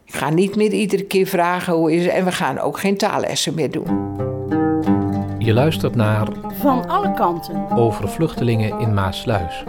ik 0.05 0.15
ga 0.15 0.29
niet 0.29 0.55
meer 0.55 0.71
iedere 0.71 1.03
keer 1.03 1.27
vragen 1.27 1.73
hoe 1.73 1.93
is 1.93 2.05
het. 2.05 2.13
En 2.13 2.25
we 2.25 2.31
gaan 2.31 2.59
ook 2.59 2.79
geen 2.79 2.97
taallessen 2.97 3.53
meer 3.53 3.71
doen. 3.71 4.13
Je 5.37 5.53
luistert 5.53 5.95
naar 5.95 6.27
Van 6.59 6.89
alle 6.89 7.13
kanten 7.13 7.69
over 7.69 8.09
vluchtelingen 8.09 8.79
in 8.79 8.93
Maasluis. 8.93 9.63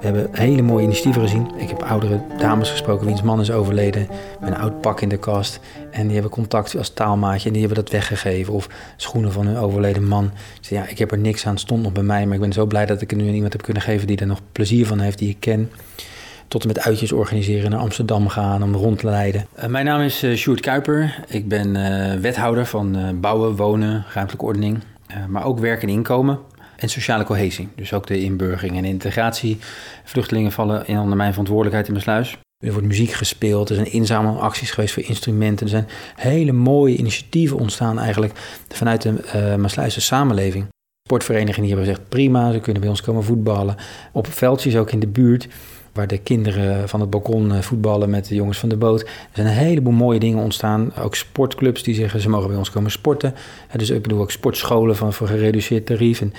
We 0.00 0.06
hebben 0.06 0.28
hele 0.32 0.62
mooie 0.62 0.84
initiatieven 0.84 1.22
gezien. 1.22 1.50
Ik 1.56 1.68
heb 1.68 1.82
oudere 1.82 2.20
dames 2.38 2.70
gesproken 2.70 3.06
wiens 3.06 3.22
man 3.22 3.40
is 3.40 3.50
overleden. 3.50 4.08
Met 4.40 4.50
een 4.50 4.56
oud 4.56 4.80
pak 4.80 5.00
in 5.00 5.08
de 5.08 5.16
kast. 5.16 5.60
En 5.90 6.02
die 6.02 6.12
hebben 6.12 6.30
contact 6.30 6.76
als 6.76 6.90
taalmaatje 6.90 7.46
en 7.46 7.52
die 7.52 7.66
hebben 7.66 7.84
dat 7.84 7.92
weggegeven. 7.92 8.54
Of 8.54 8.68
schoenen 8.96 9.32
van 9.32 9.46
hun 9.46 9.56
overleden 9.56 10.08
man. 10.08 10.30
Ze 10.60 10.74
ja, 10.74 10.86
ik 10.86 10.98
heb 10.98 11.12
er 11.12 11.18
niks 11.18 11.46
aan, 11.46 11.52
het 11.52 11.60
stond 11.60 11.82
nog 11.82 11.92
bij 11.92 12.02
mij. 12.02 12.24
Maar 12.24 12.34
ik 12.34 12.40
ben 12.40 12.52
zo 12.52 12.66
blij 12.66 12.86
dat 12.86 13.00
ik 13.00 13.10
er 13.10 13.16
nu 13.16 13.28
aan 13.28 13.34
iemand 13.34 13.52
heb 13.52 13.62
kunnen 13.62 13.82
geven 13.82 14.06
die 14.06 14.16
er 14.16 14.26
nog 14.26 14.40
plezier 14.52 14.86
van 14.86 15.00
heeft, 15.00 15.18
die 15.18 15.28
ik 15.28 15.40
ken. 15.40 15.70
Tot 16.48 16.62
en 16.62 16.68
met 16.68 16.80
uitjes 16.80 17.12
organiseren, 17.12 17.70
naar 17.70 17.80
Amsterdam 17.80 18.28
gaan 18.28 18.62
om 18.62 18.74
rond 18.74 18.98
te 18.98 19.06
leiden. 19.06 19.46
Uh, 19.58 19.66
mijn 19.66 19.84
naam 19.84 20.00
is 20.00 20.24
uh, 20.24 20.36
Sjoerd 20.36 20.60
Kuiper. 20.60 21.24
Ik 21.28 21.48
ben 21.48 21.74
uh, 21.74 22.20
wethouder 22.20 22.66
van 22.66 23.18
bouwen, 23.20 23.56
wonen, 23.56 24.04
ruimtelijke 24.12 24.46
ordening. 24.46 24.78
maar 25.28 25.44
ook 25.44 25.58
werk 25.58 25.82
en 25.82 25.88
inkomen 25.88 26.38
en 26.80 26.88
sociale 26.88 27.24
cohesie. 27.24 27.68
Dus 27.74 27.92
ook 27.92 28.06
de 28.06 28.20
inburgering 28.20 28.76
en 28.76 28.84
integratie. 28.84 29.58
Vluchtelingen 30.04 30.52
vallen 30.52 30.86
in 30.86 30.98
onder 30.98 31.16
mijn 31.16 31.30
verantwoordelijkheid 31.30 31.88
in 31.88 31.94
mijn. 31.94 32.38
Er 32.64 32.72
wordt 32.72 32.86
muziek 32.86 33.10
gespeeld, 33.10 33.68
er 33.68 33.74
zijn 33.74 33.92
inzamelacties 33.92 34.70
geweest 34.70 34.94
voor 34.94 35.02
instrumenten. 35.02 35.66
Er 35.66 35.70
zijn 35.70 35.88
hele 36.16 36.52
mooie 36.52 36.96
initiatieven 36.96 37.58
ontstaan 37.58 37.98
eigenlijk 37.98 38.32
vanuit 38.68 39.02
de 39.02 39.14
uh, 39.34 39.88
samenleving. 39.88 40.66
Sportverenigingen 41.06 41.60
die 41.60 41.76
hebben 41.76 41.86
gezegd 41.86 42.08
prima, 42.08 42.52
ze 42.52 42.60
kunnen 42.60 42.80
bij 42.80 42.90
ons 42.90 43.00
komen 43.00 43.24
voetballen. 43.24 43.76
Op 44.12 44.26
veldjes 44.26 44.76
ook 44.76 44.90
in 44.90 45.00
de 45.00 45.06
buurt, 45.06 45.48
waar 45.92 46.06
de 46.06 46.18
kinderen 46.18 46.88
van 46.88 47.00
het 47.00 47.10
balkon 47.10 47.52
eh, 47.52 47.60
voetballen 47.60 48.10
met 48.10 48.28
de 48.28 48.34
jongens 48.34 48.58
van 48.58 48.68
de 48.68 48.76
boot. 48.76 49.00
Er 49.00 49.08
zijn 49.32 49.46
een 49.46 49.52
heleboel 49.52 49.92
mooie 49.92 50.18
dingen 50.18 50.42
ontstaan. 50.42 50.92
Ook 50.96 51.14
sportclubs 51.14 51.82
die 51.82 51.94
zeggen 51.94 52.20
ze 52.20 52.28
mogen 52.28 52.48
bij 52.48 52.58
ons 52.58 52.70
komen 52.70 52.90
sporten. 52.90 53.34
Dus 53.76 53.90
ik 53.90 54.02
bedoel 54.02 54.20
ook 54.20 54.30
sportscholen 54.30 54.96
van, 54.96 55.12
voor 55.12 55.26
gereduceerd 55.26 55.86
tarief. 55.86 56.20
En 56.20 56.32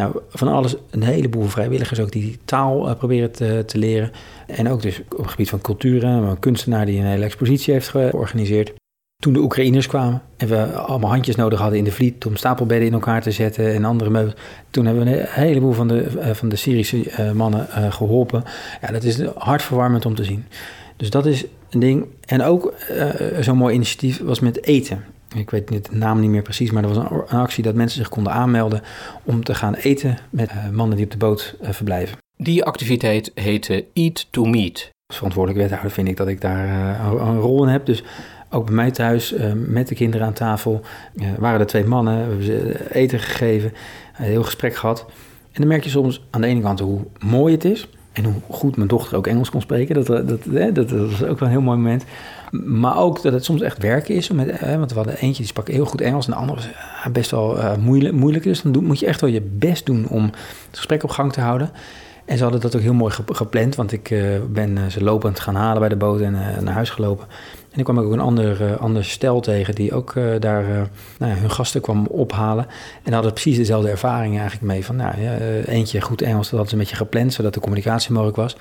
nou, 0.00 0.18
van 0.28 0.48
alles, 0.48 0.74
een 0.90 1.02
heleboel 1.02 1.44
vrijwilligers 1.44 2.00
ook 2.00 2.12
die 2.12 2.38
taal 2.44 2.88
uh, 2.88 2.94
proberen 2.94 3.32
te, 3.32 3.62
te, 3.66 3.78
leren. 3.78 4.10
En 4.46 4.68
ook 4.68 4.82
dus 4.82 5.00
op 5.00 5.18
het 5.18 5.30
gebied 5.30 5.48
van 5.48 5.60
cultuur, 5.60 6.04
een 6.04 6.38
kunstenaar 6.38 6.86
die 6.86 6.98
een 6.98 7.06
hele 7.06 7.24
expositie 7.24 7.72
heeft 7.72 7.88
georganiseerd. 7.88 8.72
Toen 9.22 9.32
de 9.32 9.40
Oekraïners 9.40 9.86
kwamen 9.86 10.22
en 10.36 10.48
we 10.48 10.64
allemaal 10.72 11.10
handjes 11.10 11.36
nodig 11.36 11.58
hadden 11.58 11.78
in 11.78 11.84
de 11.84 11.92
vliet 11.92 12.26
om 12.26 12.36
stapelbedden 12.36 12.86
in 12.86 12.92
elkaar 12.92 13.22
te 13.22 13.30
zetten 13.30 13.74
en 13.74 13.84
andere 13.84 14.10
meubels. 14.10 14.34
Toen 14.70 14.86
hebben 14.86 15.04
we 15.04 15.20
een 15.20 15.26
heleboel 15.28 15.72
van 15.72 15.88
de, 15.88 16.10
uh, 16.16 16.30
van 16.30 16.48
de 16.48 16.56
Syrische 16.56 16.96
uh, 16.96 17.32
mannen 17.32 17.92
geholpen. 17.92 18.44
Ja, 18.80 18.92
dat 18.92 19.02
is 19.02 19.22
hartverwarmend 19.34 20.06
om 20.06 20.14
te 20.14 20.24
zien. 20.24 20.44
Dus 20.96 21.10
dat 21.10 21.26
is 21.26 21.44
een 21.70 21.80
ding. 21.80 22.06
En 22.26 22.42
ook 22.42 22.74
zo'n 23.40 23.56
mooi 23.56 23.74
initiatief 23.74 24.22
was 24.22 24.40
met 24.40 24.64
eten. 24.64 25.04
Ik 25.34 25.50
weet 25.50 25.68
de 25.68 25.96
naam 25.96 26.20
niet 26.20 26.30
meer 26.30 26.42
precies, 26.42 26.70
maar 26.70 26.82
er 26.82 26.94
was 26.94 26.96
een, 26.96 27.38
actie 27.38 27.62
dat 27.62 27.74
mensen 27.74 27.98
zich 27.98 28.08
konden 28.08 28.32
aanmelden 28.32 28.82
om 29.24 29.44
te 29.44 29.54
gaan 29.54 29.74
eten 29.74 30.18
met 30.30 30.48
eh, 30.48 30.68
mannen 30.68 30.96
die 30.96 31.04
op 31.04 31.10
de 31.10 31.18
boot 31.18 31.56
uh, 31.62 31.70
verblijven. 31.70 32.18
Die 32.36 32.64
activiteit 32.64 33.30
heette 33.34 33.84
Eat 33.92 34.26
to 34.30 34.44
Meet. 34.44 34.90
Als 35.06 35.16
verantwoordelijk 35.16 35.62
wethouder 35.62 35.90
vind 35.90 36.08
ik 36.08 36.16
dat 36.16 36.28
ik 36.28 36.40
daar 36.40 36.66
uh, 36.66 37.12
een 37.20 37.40
rol 37.40 37.62
in 37.62 37.68
heb. 37.68 37.86
Dus 37.86 38.04
ook 38.50 38.64
bij 38.66 38.74
mij 38.74 38.90
thuis, 38.90 39.34
met 39.54 39.88
de 39.88 39.94
kinderen 39.94 40.26
aan 40.26 40.32
tafel, 40.32 40.80
waren 41.38 41.60
er 41.60 41.66
twee 41.66 41.84
mannen, 41.84 42.14
we 42.14 42.20
hebben 42.20 42.44
ze 42.44 42.86
eten 42.92 43.20
gegeven, 43.20 43.72
een 44.18 44.24
heel 44.24 44.42
gesprek 44.42 44.74
gehad. 44.74 45.06
En 45.52 45.60
dan 45.60 45.66
merk 45.66 45.84
je 45.84 45.90
soms 45.90 46.26
aan 46.30 46.40
de 46.40 46.46
ene 46.46 46.60
kant 46.60 46.80
hoe 46.80 47.00
mooi 47.18 47.54
het 47.54 47.64
is. 47.64 47.88
En 48.12 48.24
hoe 48.24 48.34
goed 48.48 48.76
mijn 48.76 48.88
dochter 48.88 49.16
ook 49.16 49.26
Engels 49.26 49.50
kon 49.50 49.60
spreken. 49.60 49.94
Dat, 49.94 50.06
dat, 50.06 50.28
dat, 50.44 50.74
dat 50.74 50.90
was 50.90 51.24
ook 51.24 51.38
wel 51.38 51.48
een 51.48 51.54
heel 51.54 51.60
mooi 51.60 51.76
moment. 51.76 52.04
Maar 52.50 52.98
ook 52.98 53.22
dat 53.22 53.32
het 53.32 53.44
soms 53.44 53.60
echt 53.60 53.78
werken 53.78 54.14
is. 54.14 54.28
Hè, 54.28 54.78
want 54.78 54.90
we 54.90 54.96
hadden 54.96 55.16
eentje 55.16 55.38
die 55.38 55.46
sprak 55.46 55.68
heel 55.68 55.84
goed 55.84 56.00
Engels 56.00 56.26
en 56.26 56.32
de 56.32 56.38
andere 56.38 56.60
uh, 56.60 57.12
best 57.12 57.30
wel 57.30 57.58
uh, 57.58 57.76
moeilijk, 57.76 58.14
moeilijk. 58.14 58.44
Dus 58.44 58.62
dan 58.62 58.84
moet 58.84 58.98
je 58.98 59.06
echt 59.06 59.20
wel 59.20 59.30
je 59.30 59.42
best 59.42 59.86
doen 59.86 60.08
om 60.08 60.24
het 60.24 60.76
gesprek 60.76 61.02
op 61.02 61.10
gang 61.10 61.32
te 61.32 61.40
houden. 61.40 61.70
En 62.24 62.36
ze 62.36 62.42
hadden 62.42 62.60
dat 62.60 62.76
ook 62.76 62.82
heel 62.82 62.94
mooi 62.94 63.12
gepland, 63.26 63.74
want 63.74 63.92
ik 63.92 64.14
ben 64.48 64.90
ze 64.90 65.02
lopend 65.02 65.40
gaan 65.40 65.54
halen 65.54 65.80
bij 65.80 65.88
de 65.88 65.96
boot 65.96 66.20
en 66.20 66.32
naar 66.60 66.74
huis 66.74 66.90
gelopen. 66.90 67.26
En 67.70 67.78
ik 67.78 67.84
kwam 67.84 67.98
ook 67.98 68.12
een 68.12 68.20
ander, 68.20 68.76
ander 68.76 69.04
stel 69.04 69.40
tegen 69.40 69.74
die 69.74 69.94
ook 69.94 70.14
daar 70.38 70.90
nou 71.18 71.32
hun 71.32 71.50
gasten 71.50 71.80
kwam 71.80 72.06
ophalen. 72.06 72.66
En 73.02 73.12
hadden 73.12 73.32
precies 73.32 73.56
dezelfde 73.56 73.90
ervaring 73.90 74.38
eigenlijk 74.38 74.72
mee. 74.72 74.84
Van 74.84 74.96
nou, 74.96 75.20
ja, 75.20 75.36
eentje 75.64 76.00
goed 76.00 76.22
Engels, 76.22 76.42
dat 76.42 76.50
hadden 76.50 76.68
ze 76.68 76.74
een 76.74 76.80
beetje 76.80 76.96
gepland, 76.96 77.32
zodat 77.32 77.54
de 77.54 77.60
communicatie 77.60 78.12
mogelijk 78.12 78.36
was. 78.36 78.56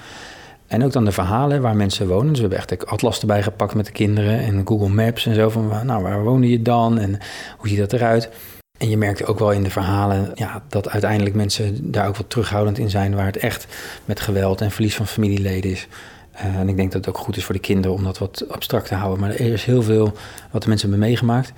En 0.69 0.83
ook 0.83 0.91
dan 0.91 1.05
de 1.05 1.11
verhalen 1.11 1.61
waar 1.61 1.75
mensen 1.75 2.07
wonen. 2.07 2.27
Dus 2.27 2.41
we 2.41 2.47
hebben 2.47 2.57
echt 2.57 2.85
atlas 2.85 3.19
erbij 3.19 3.43
gepakt 3.43 3.73
met 3.73 3.85
de 3.85 3.91
kinderen 3.91 4.39
en 4.39 4.67
Google 4.67 4.89
Maps 4.89 5.25
en 5.25 5.35
zo. 5.35 5.49
Van 5.49 5.85
nou, 5.85 6.03
waar 6.03 6.23
woon 6.23 6.43
je 6.43 6.61
dan 6.61 6.97
en 6.97 7.19
hoe 7.57 7.67
ziet 7.67 7.77
dat 7.77 7.93
eruit? 7.93 8.29
En 8.77 8.89
je 8.89 8.97
merkt 8.97 9.25
ook 9.25 9.39
wel 9.39 9.51
in 9.51 9.63
de 9.63 9.69
verhalen 9.69 10.31
ja, 10.33 10.63
dat 10.67 10.89
uiteindelijk 10.89 11.35
mensen 11.35 11.91
daar 11.91 12.07
ook 12.07 12.17
wat 12.17 12.29
terughoudend 12.29 12.77
in 12.77 12.89
zijn, 12.89 13.15
waar 13.15 13.25
het 13.25 13.37
echt 13.37 13.67
met 14.05 14.19
geweld 14.19 14.61
en 14.61 14.71
verlies 14.71 14.95
van 14.95 15.07
familieleden 15.07 15.71
is. 15.71 15.87
Uh, 16.35 16.55
en 16.55 16.69
ik 16.69 16.75
denk 16.75 16.91
dat 16.91 17.05
het 17.05 17.15
ook 17.15 17.21
goed 17.21 17.37
is 17.37 17.43
voor 17.43 17.55
de 17.55 17.61
kinderen 17.61 17.97
om 17.97 18.03
dat 18.03 18.17
wat 18.17 18.45
abstract 18.49 18.87
te 18.87 18.95
houden. 18.95 19.19
Maar 19.19 19.29
er 19.29 19.53
is 19.53 19.63
heel 19.63 19.81
veel 19.81 20.13
wat 20.51 20.61
de 20.61 20.69
mensen 20.69 20.89
hebben 20.89 21.07
meegemaakt. 21.07 21.53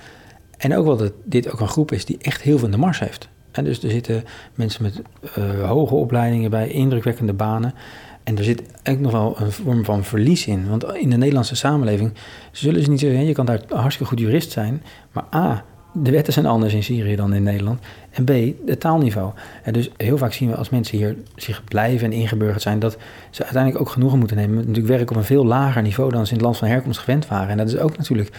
En 0.58 0.76
ook 0.76 0.86
wel 0.86 0.96
dat 0.96 1.12
dit 1.24 1.52
ook 1.52 1.60
een 1.60 1.68
groep 1.68 1.92
is 1.92 2.04
die 2.04 2.18
echt 2.20 2.42
heel 2.42 2.56
veel 2.56 2.66
in 2.66 2.72
de 2.72 2.78
mars 2.78 2.98
heeft. 2.98 3.28
En 3.52 3.64
dus 3.64 3.82
er 3.82 3.90
zitten 3.90 4.24
mensen 4.54 4.82
met 4.82 5.02
uh, 5.38 5.68
hoge 5.68 5.94
opleidingen 5.94 6.50
bij, 6.50 6.68
indrukwekkende 6.68 7.32
banen. 7.32 7.74
En 8.24 8.38
er 8.38 8.44
zit 8.44 8.62
ook 8.84 8.98
nog 8.98 9.12
wel 9.12 9.36
een 9.38 9.52
vorm 9.52 9.84
van 9.84 10.04
verlies 10.04 10.46
in. 10.46 10.68
Want 10.68 10.84
in 10.84 11.10
de 11.10 11.16
Nederlandse 11.16 11.56
samenleving 11.56 12.12
zullen 12.52 12.82
ze 12.82 12.90
niet 12.90 13.00
zeggen... 13.00 13.26
je 13.26 13.32
kan 13.32 13.46
daar 13.46 13.60
hartstikke 13.68 14.12
goed 14.12 14.20
jurist 14.20 14.50
zijn... 14.50 14.82
maar 15.12 15.24
A, 15.34 15.64
de 15.92 16.10
wetten 16.10 16.32
zijn 16.32 16.46
anders 16.46 16.74
in 16.74 16.82
Syrië 16.82 17.16
dan 17.16 17.34
in 17.34 17.42
Nederland. 17.42 17.80
En 18.10 18.24
B, 18.24 18.30
het 18.66 18.80
taalniveau. 18.80 19.32
En 19.62 19.72
dus 19.72 19.90
heel 19.96 20.18
vaak 20.18 20.32
zien 20.32 20.50
we 20.50 20.56
als 20.56 20.70
mensen 20.70 20.98
hier 20.98 21.16
zich 21.36 21.64
blijven 21.64 22.06
en 22.06 22.12
ingeburgerd 22.12 22.62
zijn... 22.62 22.78
dat 22.78 22.96
ze 23.30 23.42
uiteindelijk 23.42 23.82
ook 23.82 23.90
genoegen 23.90 24.18
moeten 24.18 24.36
nemen... 24.36 24.54
met 24.54 24.66
natuurlijk 24.66 24.94
werk 24.94 25.10
op 25.10 25.16
een 25.16 25.24
veel 25.24 25.46
lager 25.46 25.82
niveau... 25.82 26.10
dan 26.10 26.26
ze 26.26 26.30
in 26.30 26.36
het 26.36 26.44
land 26.44 26.58
van 26.58 26.68
herkomst 26.68 26.98
gewend 26.98 27.26
waren. 27.26 27.48
En 27.48 27.56
dat 27.56 27.68
is 27.68 27.76
ook 27.76 27.96
natuurlijk 27.96 28.30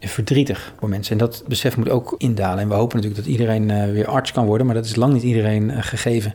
verdrietig 0.00 0.72
voor 0.78 0.88
mensen. 0.88 1.12
En 1.12 1.18
dat 1.18 1.44
besef 1.48 1.76
moet 1.76 1.90
ook 1.90 2.14
indalen. 2.18 2.58
En 2.58 2.68
we 2.68 2.74
hopen 2.74 2.96
natuurlijk 2.96 3.24
dat 3.24 3.32
iedereen 3.32 3.68
uh, 3.68 3.84
weer 3.84 4.06
arts 4.06 4.32
kan 4.32 4.46
worden... 4.46 4.66
maar 4.66 4.74
dat 4.74 4.84
is 4.84 4.96
lang 4.96 5.12
niet 5.12 5.22
iedereen 5.22 5.70
uh, 5.70 5.76
gegeven 5.80 6.34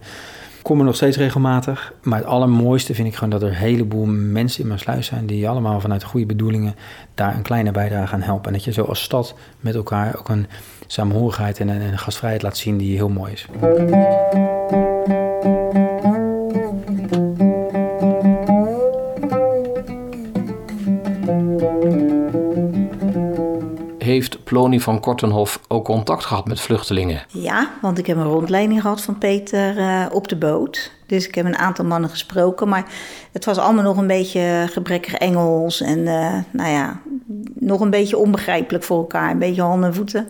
kom 0.65 0.80
er 0.80 0.86
nog 0.86 0.95
steeds 0.95 1.17
regelmatig. 1.17 1.93
Maar 2.01 2.19
het 2.19 2.28
allermooiste 2.28 2.93
vind 2.93 3.08
ik 3.08 3.13
gewoon 3.13 3.30
dat 3.30 3.41
er 3.41 3.47
een 3.47 3.54
heleboel 3.54 4.06
mensen 4.06 4.62
in 4.62 4.67
mijn 4.67 4.80
sluis 4.80 5.06
zijn 5.06 5.25
die 5.25 5.49
allemaal 5.49 5.80
vanuit 5.80 6.04
goede 6.04 6.25
bedoelingen 6.25 6.75
daar 7.13 7.36
een 7.36 7.41
kleine 7.41 7.71
bijdrage 7.71 8.13
aan 8.13 8.21
helpen. 8.21 8.45
En 8.45 8.54
dat 8.54 8.63
je 8.63 8.71
zo 8.71 8.84
als 8.84 9.04
stad 9.04 9.36
met 9.60 9.75
elkaar 9.75 10.15
ook 10.19 10.30
een 10.30 10.47
samenhorigheid 10.88 11.60
en 11.60 11.67
een 11.67 11.97
gastvrijheid 11.97 12.41
laat 12.41 12.58
zien 12.58 12.78
die 12.78 12.95
heel 12.95 13.10
mooi 13.10 13.32
is. 13.32 13.45
Heeft 24.15 24.43
Plony 24.43 24.80
van 24.80 24.99
Kortenhof 24.99 25.60
ook 25.67 25.86
contact 25.86 26.25
gehad 26.25 26.47
met 26.47 26.60
vluchtelingen? 26.60 27.25
Ja, 27.28 27.71
want 27.82 27.97
ik 27.97 28.08
heb 28.08 28.17
een 28.17 28.23
rondleiding 28.23 28.82
gehad 28.82 29.01
van 29.01 29.17
Peter 29.17 29.78
uh, 29.78 30.06
op 30.12 30.28
de 30.28 30.36
boot. 30.36 30.91
Dus 31.08 31.28
ik 31.28 31.36
heb 31.36 31.45
een 31.45 31.58
aantal 31.58 31.86
mannen 31.86 32.10
gesproken, 32.10 32.67
maar 32.67 32.86
het 33.32 33.45
was 33.45 33.58
allemaal 33.58 33.84
nog 33.84 33.97
een 33.97 34.08
beetje 34.08 34.67
gebrekkig 34.71 35.13
Engels 35.13 35.82
en 35.82 35.99
uh, 35.99 36.34
nou 36.51 36.69
ja, 36.69 37.01
nog 37.54 37.80
een 37.80 37.89
beetje 37.89 38.17
onbegrijpelijk 38.17 38.84
voor 38.84 38.97
elkaar, 38.97 39.32
een 39.32 39.39
beetje 39.39 39.62
handen 39.62 39.89
en 39.89 39.95
voeten. 39.95 40.28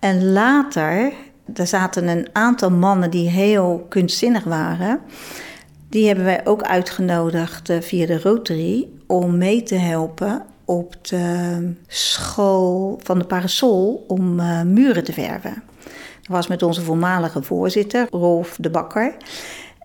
En 0.00 0.32
later, 0.32 1.12
er 1.54 1.66
zaten 1.66 2.08
een 2.08 2.28
aantal 2.32 2.70
mannen 2.70 3.10
die 3.10 3.28
heel 3.28 3.86
kunstzinnig 3.88 4.44
waren. 4.44 5.00
Die 5.88 6.06
hebben 6.06 6.24
wij 6.24 6.40
ook 6.44 6.62
uitgenodigd 6.62 7.70
uh, 7.70 7.80
via 7.80 8.06
de 8.06 8.20
Rotary 8.20 8.88
om 9.06 9.38
mee 9.38 9.62
te 9.62 9.74
helpen 9.74 10.42
op 10.72 11.06
de 11.06 11.72
school 11.86 13.00
van 13.02 13.18
de 13.18 13.24
Parasol 13.24 14.04
om 14.08 14.40
uh, 14.40 14.62
muren 14.62 15.04
te 15.04 15.12
verven. 15.12 15.62
Dat 15.84 16.26
was 16.26 16.46
met 16.46 16.62
onze 16.62 16.82
voormalige 16.82 17.42
voorzitter, 17.42 18.06
Rolf 18.10 18.56
de 18.60 18.70
Bakker. 18.70 19.16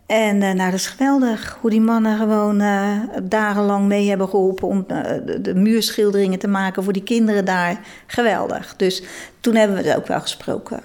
En 0.05 0.35
uh, 0.35 0.51
nou, 0.51 0.71
dat 0.71 0.79
is 0.79 0.87
geweldig 0.87 1.57
hoe 1.61 1.69
die 1.69 1.81
mannen 1.81 2.17
gewoon 2.17 2.61
uh, 2.61 3.01
dagenlang 3.23 3.87
mee 3.87 4.09
hebben 4.09 4.29
geholpen 4.29 4.67
om 4.67 4.85
de, 4.87 5.39
de, 5.41 5.55
muurschilderingen 5.55 6.39
te 6.39 6.47
maken 6.47 6.83
voor 6.83 6.93
die 6.93 7.03
kinderen 7.03 7.45
daar. 7.45 7.79
Geweldig. 8.07 8.75
Dus 8.75 9.03
toen 9.39 9.55
hebben 9.55 9.77
we 9.77 9.83
het 9.87 9.97
ook 9.97 10.07
wel 10.07 10.21
gesproken. 10.21 10.83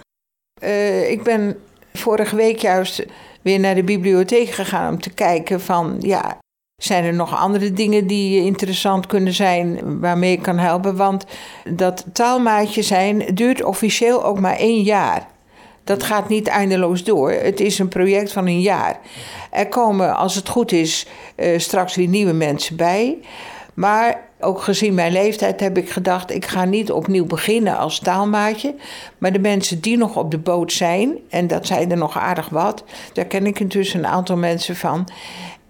ik 1.09 1.21
ben 1.23 1.57
vorige 1.93 2.37
week 2.37 2.59
juist 2.59 3.05
weer 3.43 3.61
naar 3.61 3.75
de 3.75 3.85
bibliotheek 3.85 4.49
gegaan 4.49 4.93
om 4.93 5.01
te 5.01 5.11
kijken 5.11 5.61
van 5.61 5.97
ja, 6.01 6.39
zijn 6.85 7.05
er 7.05 7.15
nog 7.15 7.37
andere 7.37 7.73
dingen 7.73 8.07
die 8.07 8.45
interessant 8.45 9.07
kunnen 9.07 9.33
zijn 9.33 9.81
waarmee 10.01 10.33
ik 10.33 10.43
kan 10.43 10.59
helpen? 10.59 10.97
Want 10.97 11.25
dat 11.65 12.05
taalmaatje 12.13 12.83
zijn 12.83 13.35
duurt 13.35 13.65
officieel 13.65 14.25
ook 14.25 14.41
maar 14.41 14.57
één 14.57 14.83
jaar. 14.83 15.27
Dat 15.85 16.03
gaat 16.03 16.29
niet 16.29 16.47
eindeloos 16.47 17.05
door. 17.05 17.31
Het 17.31 17.61
is 17.61 17.79
een 17.79 17.89
project 17.89 18.33
van 18.33 18.47
een 18.47 18.61
jaar. 18.61 18.99
Er 19.51 19.69
komen, 19.69 20.17
als 20.17 20.35
het 20.35 20.49
goed 20.49 20.73
is, 20.73 21.07
uh, 21.37 21.59
straks 21.59 21.95
weer 21.95 22.09
nieuwe 22.09 22.33
mensen 22.33 22.77
bij. 22.77 23.19
Maar 23.75 24.21
ook 24.41 24.63
gezien 24.63 24.95
mijn 24.95 25.13
leeftijd 25.13 25.61
heb 25.61 25.77
ik 25.77 25.91
gedacht: 25.91 26.31
ik 26.31 26.47
ga 26.47 26.65
niet 26.65 26.93
opnieuw 26.93 27.27
beginnen 27.27 27.79
als 27.79 27.99
taalmaatje. 27.99 28.75
Maar 29.19 29.33
de 29.33 29.39
mensen 29.39 29.81
die 29.81 29.97
nog 29.97 30.17
op 30.17 30.31
de 30.31 30.39
boot 30.39 30.73
zijn, 30.73 31.17
en 31.29 31.47
dat 31.47 31.67
zijn 31.67 31.91
er 31.91 31.97
nog 31.97 32.19
aardig 32.19 32.49
wat, 32.49 32.85
daar 33.13 33.25
ken 33.25 33.47
ik 33.47 33.61
intussen 33.61 33.99
een 33.99 34.11
aantal 34.11 34.37
mensen 34.37 34.77
van. 34.77 35.09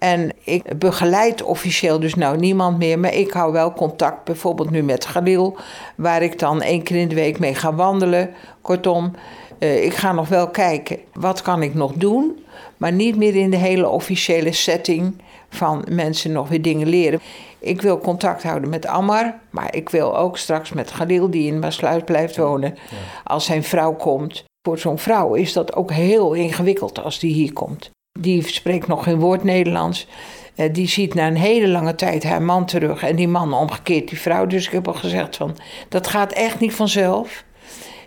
En 0.03 0.31
ik 0.45 0.79
begeleid 0.79 1.43
officieel 1.43 2.01
dus 2.01 2.15
nou 2.15 2.37
niemand 2.37 2.79
meer, 2.79 2.99
maar 2.99 3.15
ik 3.15 3.31
hou 3.31 3.53
wel 3.53 3.73
contact 3.73 4.25
bijvoorbeeld 4.25 4.71
nu 4.71 4.83
met 4.83 5.07
Galil, 5.07 5.57
waar 5.97 6.23
ik 6.23 6.39
dan 6.39 6.63
één 6.63 6.83
keer 6.83 6.97
in 6.97 7.09
de 7.09 7.15
week 7.15 7.39
mee 7.39 7.55
ga 7.55 7.75
wandelen. 7.75 8.31
Kortom, 8.61 9.13
uh, 9.59 9.85
ik 9.85 9.95
ga 9.95 10.13
nog 10.13 10.29
wel 10.29 10.49
kijken, 10.49 10.99
wat 11.13 11.43
kan 11.43 11.63
ik 11.63 11.75
nog 11.75 11.93
doen, 11.93 12.45
maar 12.77 12.93
niet 12.93 13.17
meer 13.17 13.37
in 13.37 13.51
de 13.51 13.57
hele 13.57 13.89
officiële 13.89 14.53
setting 14.53 15.23
van 15.49 15.85
mensen 15.91 16.33
nog 16.33 16.49
weer 16.49 16.63
dingen 16.63 16.89
leren. 16.89 17.21
Ik 17.59 17.83
wil 17.83 17.99
contact 17.99 18.43
houden 18.43 18.71
met 18.71 18.87
Ammar, 18.87 19.39
maar 19.51 19.75
ik 19.75 19.89
wil 19.89 20.19
ook 20.19 20.39
straks 20.39 20.73
met 20.73 20.91
Galil, 20.91 21.31
die 21.31 21.47
in 21.47 21.59
Maasluis 21.59 22.03
blijft 22.05 22.37
wonen, 22.37 22.75
als 23.25 23.45
zijn 23.45 23.65
vrouw 23.65 23.95
komt. 23.95 24.45
Voor 24.69 24.79
zo'n 24.79 24.99
vrouw 24.99 25.35
is 25.35 25.53
dat 25.53 25.75
ook 25.75 25.93
heel 25.93 26.33
ingewikkeld 26.33 27.03
als 27.03 27.19
die 27.19 27.33
hier 27.33 27.53
komt. 27.53 27.91
Die 28.21 28.49
spreekt 28.49 28.87
nog 28.87 29.05
geen 29.05 29.19
woord 29.19 29.45
Nederlands. 29.45 30.07
Uh, 30.57 30.73
die 30.73 30.89
ziet 30.89 31.15
na 31.15 31.27
een 31.27 31.37
hele 31.37 31.69
lange 31.69 31.95
tijd 31.95 32.25
haar 32.25 32.43
man 32.43 32.67
terug 32.67 33.03
en 33.03 33.17
die 33.17 33.29
man 33.29 33.53
omgekeerd 33.53 34.09
die 34.09 34.21
vrouw. 34.21 34.47
Dus 34.47 34.67
ik 34.67 34.73
heb 34.73 34.89
al 34.89 34.95
gezegd 34.95 35.37
van, 35.37 35.57
dat 35.89 36.07
gaat 36.07 36.33
echt 36.33 36.61
niet 36.61 36.75
vanzelf. 36.75 37.45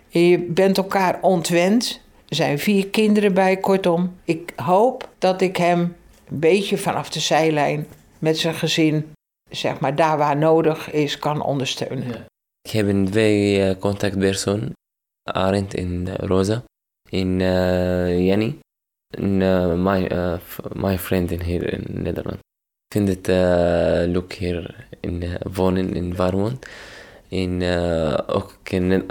Je 0.08 0.38
bent 0.38 0.76
elkaar 0.76 1.18
ontwend. 1.20 2.00
Er 2.28 2.36
zijn 2.36 2.58
vier 2.58 2.88
kinderen 2.88 3.34
bij, 3.34 3.56
kortom. 3.56 4.16
Ik 4.24 4.52
hoop 4.56 5.08
dat 5.18 5.40
ik 5.40 5.56
hem 5.56 5.80
een 6.28 6.40
beetje 6.40 6.78
vanaf 6.78 7.10
de 7.10 7.20
zijlijn 7.20 7.86
met 8.18 8.38
zijn 8.38 8.54
gezin, 8.54 9.12
zeg 9.50 9.80
maar 9.80 9.94
daar 9.94 10.18
waar 10.18 10.36
nodig 10.36 10.90
is, 10.90 11.18
kan 11.18 11.42
ondersteunen. 11.42 12.26
Ik 12.62 12.70
heb 12.70 12.88
een 12.88 13.10
twee 13.10 13.58
uh, 13.58 13.78
contactpersonen, 13.78 14.72
Arend 15.22 15.74
en 15.74 16.16
Rosa, 16.16 16.62
in 17.10 17.40
uh, 17.40 18.26
Jenny. 18.26 18.56
En, 19.16 19.40
uh, 19.40 19.74
my, 19.74 20.08
uh, 20.12 20.32
my 20.72 20.98
friend 20.98 21.30
in 21.30 21.42
hier 21.42 21.72
in 21.72 21.84
Nederland. 21.88 22.38
Ik 22.88 22.92
vind 22.96 23.08
het 23.08 23.28
uh, 23.28 24.12
leuk 24.12 24.32
hier 24.32 24.88
in 25.00 25.24
wonen 25.52 25.94
in 25.94 26.16
Warmond. 26.16 26.66
En 27.28 27.62
ook 28.26 28.58
in 28.64 29.04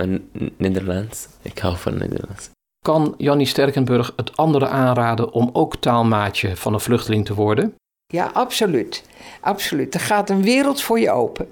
Nederlands. 0.57 1.27
Ik 1.41 1.57
hou 1.57 1.77
van 1.77 1.97
Nederlands. 1.97 2.49
Kan 2.85 3.13
Jannie 3.17 3.45
Sterkenburg 3.45 4.13
het 4.15 4.37
anderen 4.37 4.69
aanraden 4.69 5.31
om 5.31 5.49
ook 5.53 5.75
taalmaatje 5.75 6.55
van 6.55 6.73
een 6.73 6.79
vluchteling 6.79 7.25
te 7.25 7.33
worden? 7.33 7.75
Ja, 8.05 8.29
absoluut. 8.33 9.03
Absoluut. 9.39 9.93
Er 9.93 9.99
gaat 9.99 10.29
een 10.29 10.43
wereld 10.43 10.81
voor 10.81 10.99
je 10.99 11.11
open. 11.11 11.47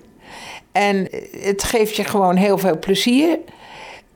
En 0.71 1.07
het 1.31 1.63
geeft 1.63 1.95
je 1.95 2.03
gewoon 2.03 2.35
heel 2.35 2.57
veel 2.57 2.79
plezier. 2.79 3.39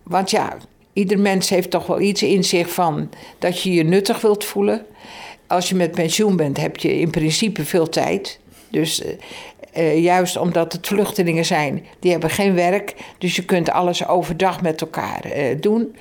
Want 0.03 0.29
ja, 0.29 0.57
Ieder 0.97 1.19
mens 1.19 1.49
heeft 1.49 1.71
toch 1.71 1.85
wel 1.85 1.99
iets 1.99 2.23
in 2.23 2.43
zich 2.43 2.69
van 2.69 3.09
dat 3.39 3.61
je 3.61 3.73
je 3.73 3.83
nuttig 3.83 4.21
wilt 4.21 4.43
voelen. 4.43 4.85
Als 5.47 5.69
je 5.69 5.75
met 5.75 5.91
pensioen 5.91 6.35
bent, 6.35 6.57
heb 6.57 6.77
je 6.77 6.99
in 6.99 7.09
principe 7.09 7.65
veel 7.65 7.89
tijd. 7.89 8.39
Dus 8.69 9.01
uh, 9.77 10.03
juist 10.03 10.37
omdat 10.37 10.73
het 10.73 10.87
vluchtelingen 10.87 11.45
zijn, 11.45 11.85
die 11.99 12.11
hebben 12.11 12.29
geen 12.29 12.53
werk. 12.53 12.95
Dus 13.17 13.35
je 13.35 13.45
kunt 13.45 13.69
alles 13.69 14.07
overdag 14.07 14.61
met 14.61 14.81
elkaar 14.81 15.25
uh, 15.25 15.61
doen. 15.61 15.95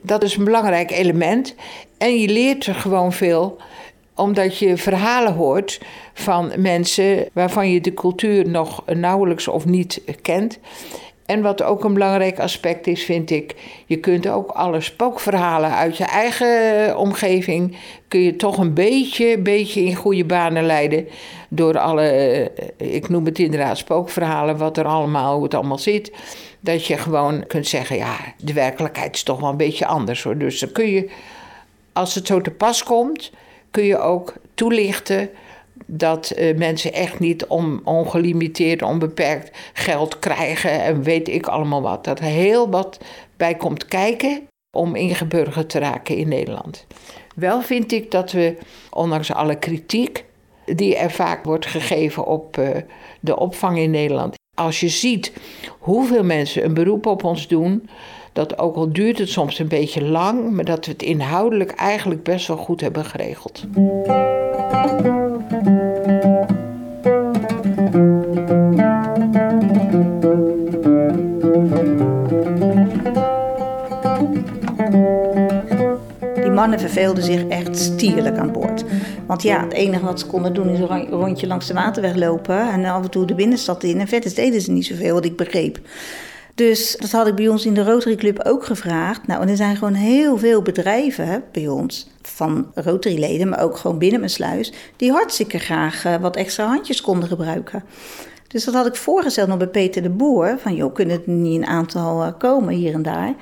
Dat 0.00 0.22
is 0.22 0.36
een 0.36 0.44
belangrijk 0.44 0.90
element. 0.90 1.54
En 1.98 2.20
je 2.20 2.28
leert 2.28 2.66
er 2.66 2.74
gewoon 2.74 3.12
veel 3.12 3.56
omdat 4.14 4.58
je 4.58 4.76
verhalen 4.76 5.32
hoort 5.32 5.80
van 6.14 6.52
mensen 6.56 7.28
waarvan 7.32 7.70
je 7.70 7.80
de 7.80 7.94
cultuur 7.94 8.48
nog 8.48 8.84
nauwelijks 8.86 9.48
of 9.48 9.64
niet 9.64 10.02
kent. 10.22 10.58
En 11.32 11.42
wat 11.42 11.62
ook 11.62 11.84
een 11.84 11.92
belangrijk 11.92 12.38
aspect 12.38 12.86
is, 12.86 13.04
vind 13.04 13.30
ik, 13.30 13.54
je 13.86 13.96
kunt 13.96 14.28
ook 14.28 14.50
alle 14.50 14.80
spookverhalen 14.80 15.70
uit 15.70 15.96
je 15.96 16.04
eigen 16.04 16.98
omgeving, 16.98 17.76
kun 18.08 18.20
je 18.20 18.36
toch 18.36 18.58
een 18.58 18.74
beetje, 18.74 19.38
beetje 19.38 19.84
in 19.84 19.94
goede 19.94 20.24
banen 20.24 20.66
leiden. 20.66 21.08
Door 21.48 21.78
alle, 21.78 22.02
eh, 22.02 22.94
ik 22.94 23.08
noem 23.08 23.24
het 23.24 23.38
inderdaad 23.38 23.78
spookverhalen, 23.78 24.56
wat 24.56 24.76
er 24.76 24.84
allemaal, 24.84 25.34
hoe 25.34 25.42
het 25.42 25.54
allemaal 25.54 25.78
zit. 25.78 26.12
Dat 26.60 26.86
je 26.86 26.96
gewoon 26.96 27.46
kunt 27.46 27.66
zeggen, 27.66 27.96
ja, 27.96 28.16
de 28.38 28.52
werkelijkheid 28.52 29.14
is 29.14 29.22
toch 29.22 29.40
wel 29.40 29.50
een 29.50 29.56
beetje 29.56 29.86
anders 29.86 30.22
hoor. 30.22 30.38
Dus 30.38 30.60
dan 30.60 30.72
kun 30.72 30.90
je, 30.90 31.10
als 31.92 32.14
het 32.14 32.26
zo 32.26 32.40
te 32.40 32.50
pas 32.50 32.82
komt, 32.82 33.30
kun 33.70 33.84
je 33.84 33.98
ook 33.98 34.34
toelichten 34.54 35.30
dat 35.86 36.32
uh, 36.36 36.56
mensen 36.56 36.92
echt 36.92 37.18
niet 37.18 37.46
om, 37.46 37.80
ongelimiteerd, 37.84 38.82
onbeperkt 38.82 39.50
geld 39.72 40.18
krijgen 40.18 40.82
en 40.82 41.02
weet 41.02 41.28
ik 41.28 41.46
allemaal 41.46 41.82
wat. 41.82 42.04
Dat 42.04 42.18
er 42.18 42.24
heel 42.24 42.70
wat 42.70 42.98
bij 43.36 43.54
komt 43.54 43.84
kijken. 43.84 44.42
om 44.76 44.94
ingeburgerd 44.94 45.70
te 45.70 45.78
raken 45.78 46.16
in 46.16 46.28
Nederland. 46.28 46.86
Wel 47.34 47.62
vind 47.62 47.92
ik 47.92 48.10
dat 48.10 48.32
we, 48.32 48.56
ondanks 48.90 49.32
alle 49.32 49.58
kritiek 49.58 50.24
die 50.64 50.96
er 50.96 51.10
vaak 51.10 51.44
wordt 51.44 51.66
gegeven 51.66 52.26
op 52.26 52.56
uh, 52.56 52.68
de 53.20 53.38
opvang 53.38 53.78
in 53.78 53.90
Nederland, 53.90 54.34
als 54.56 54.80
je 54.80 54.88
ziet 54.88 55.32
hoeveel 55.78 56.24
mensen 56.24 56.64
een 56.64 56.74
beroep 56.74 57.06
op 57.06 57.24
ons 57.24 57.48
doen, 57.48 57.88
dat 58.32 58.58
ook 58.58 58.76
al 58.76 58.92
duurt 58.92 59.18
het 59.18 59.28
soms 59.28 59.58
een 59.58 59.68
beetje 59.68 60.04
lang, 60.04 60.50
maar 60.50 60.64
dat 60.64 60.86
we 60.86 60.92
het 60.92 61.02
inhoudelijk 61.02 61.70
eigenlijk 61.70 62.22
best 62.22 62.46
wel 62.46 62.56
goed 62.56 62.80
hebben 62.80 63.04
geregeld. 63.04 63.64
Mannen 76.62 76.80
verveelden 76.80 77.24
zich 77.24 77.46
echt 77.46 77.76
stierlijk 77.76 78.36
aan 78.36 78.52
boord. 78.52 78.84
Want 79.26 79.42
ja, 79.42 79.62
het 79.62 79.72
enige 79.72 80.04
wat 80.04 80.20
ze 80.20 80.26
konden 80.26 80.54
doen 80.54 80.68
is 80.68 80.78
een 80.78 81.08
rondje 81.08 81.46
langs 81.46 81.66
de 81.66 81.74
waterweg 81.74 82.14
lopen 82.14 82.70
en 82.70 82.84
af 82.84 83.02
en 83.02 83.10
toe 83.10 83.26
de 83.26 83.34
binnenstad 83.34 83.82
in. 83.82 84.00
En 84.00 84.08
verder 84.08 84.34
deden 84.34 84.60
ze 84.60 84.70
niet 84.70 84.86
zoveel, 84.86 85.14
wat 85.14 85.24
ik 85.24 85.36
begreep. 85.36 85.80
Dus 86.54 86.96
dat 86.96 87.10
had 87.10 87.26
ik 87.26 87.34
bij 87.34 87.48
ons 87.48 87.66
in 87.66 87.74
de 87.74 87.84
Rotary 87.84 88.16
Club 88.16 88.40
ook 88.44 88.64
gevraagd. 88.64 89.26
Nou, 89.26 89.42
en 89.42 89.48
er 89.48 89.56
zijn 89.56 89.76
gewoon 89.76 89.94
heel 89.94 90.38
veel 90.38 90.62
bedrijven 90.62 91.44
bij 91.52 91.68
ons, 91.68 92.10
van 92.22 92.70
Rotary-leden, 92.74 93.48
maar 93.48 93.62
ook 93.62 93.76
gewoon 93.76 93.98
binnen 93.98 94.20
mijn 94.20 94.32
sluis, 94.32 94.72
die 94.96 95.12
hartstikke 95.12 95.58
graag 95.58 96.04
uh, 96.04 96.16
wat 96.16 96.36
extra 96.36 96.66
handjes 96.66 97.00
konden 97.00 97.28
gebruiken. 97.28 97.84
Dus 98.48 98.64
dat 98.64 98.74
had 98.74 98.86
ik 98.86 98.96
voorgesteld 98.96 99.48
nog 99.48 99.58
bij 99.58 99.68
Peter 99.68 100.02
de 100.02 100.10
Boer. 100.10 100.58
Van 100.58 100.74
joh, 100.74 100.94
kunnen 100.94 101.16
er 101.16 101.32
niet 101.32 101.60
een 101.60 101.66
aantal 101.66 102.22
uh, 102.22 102.32
komen 102.38 102.74
hier 102.74 102.94
en 102.94 103.02
daar? 103.02 103.34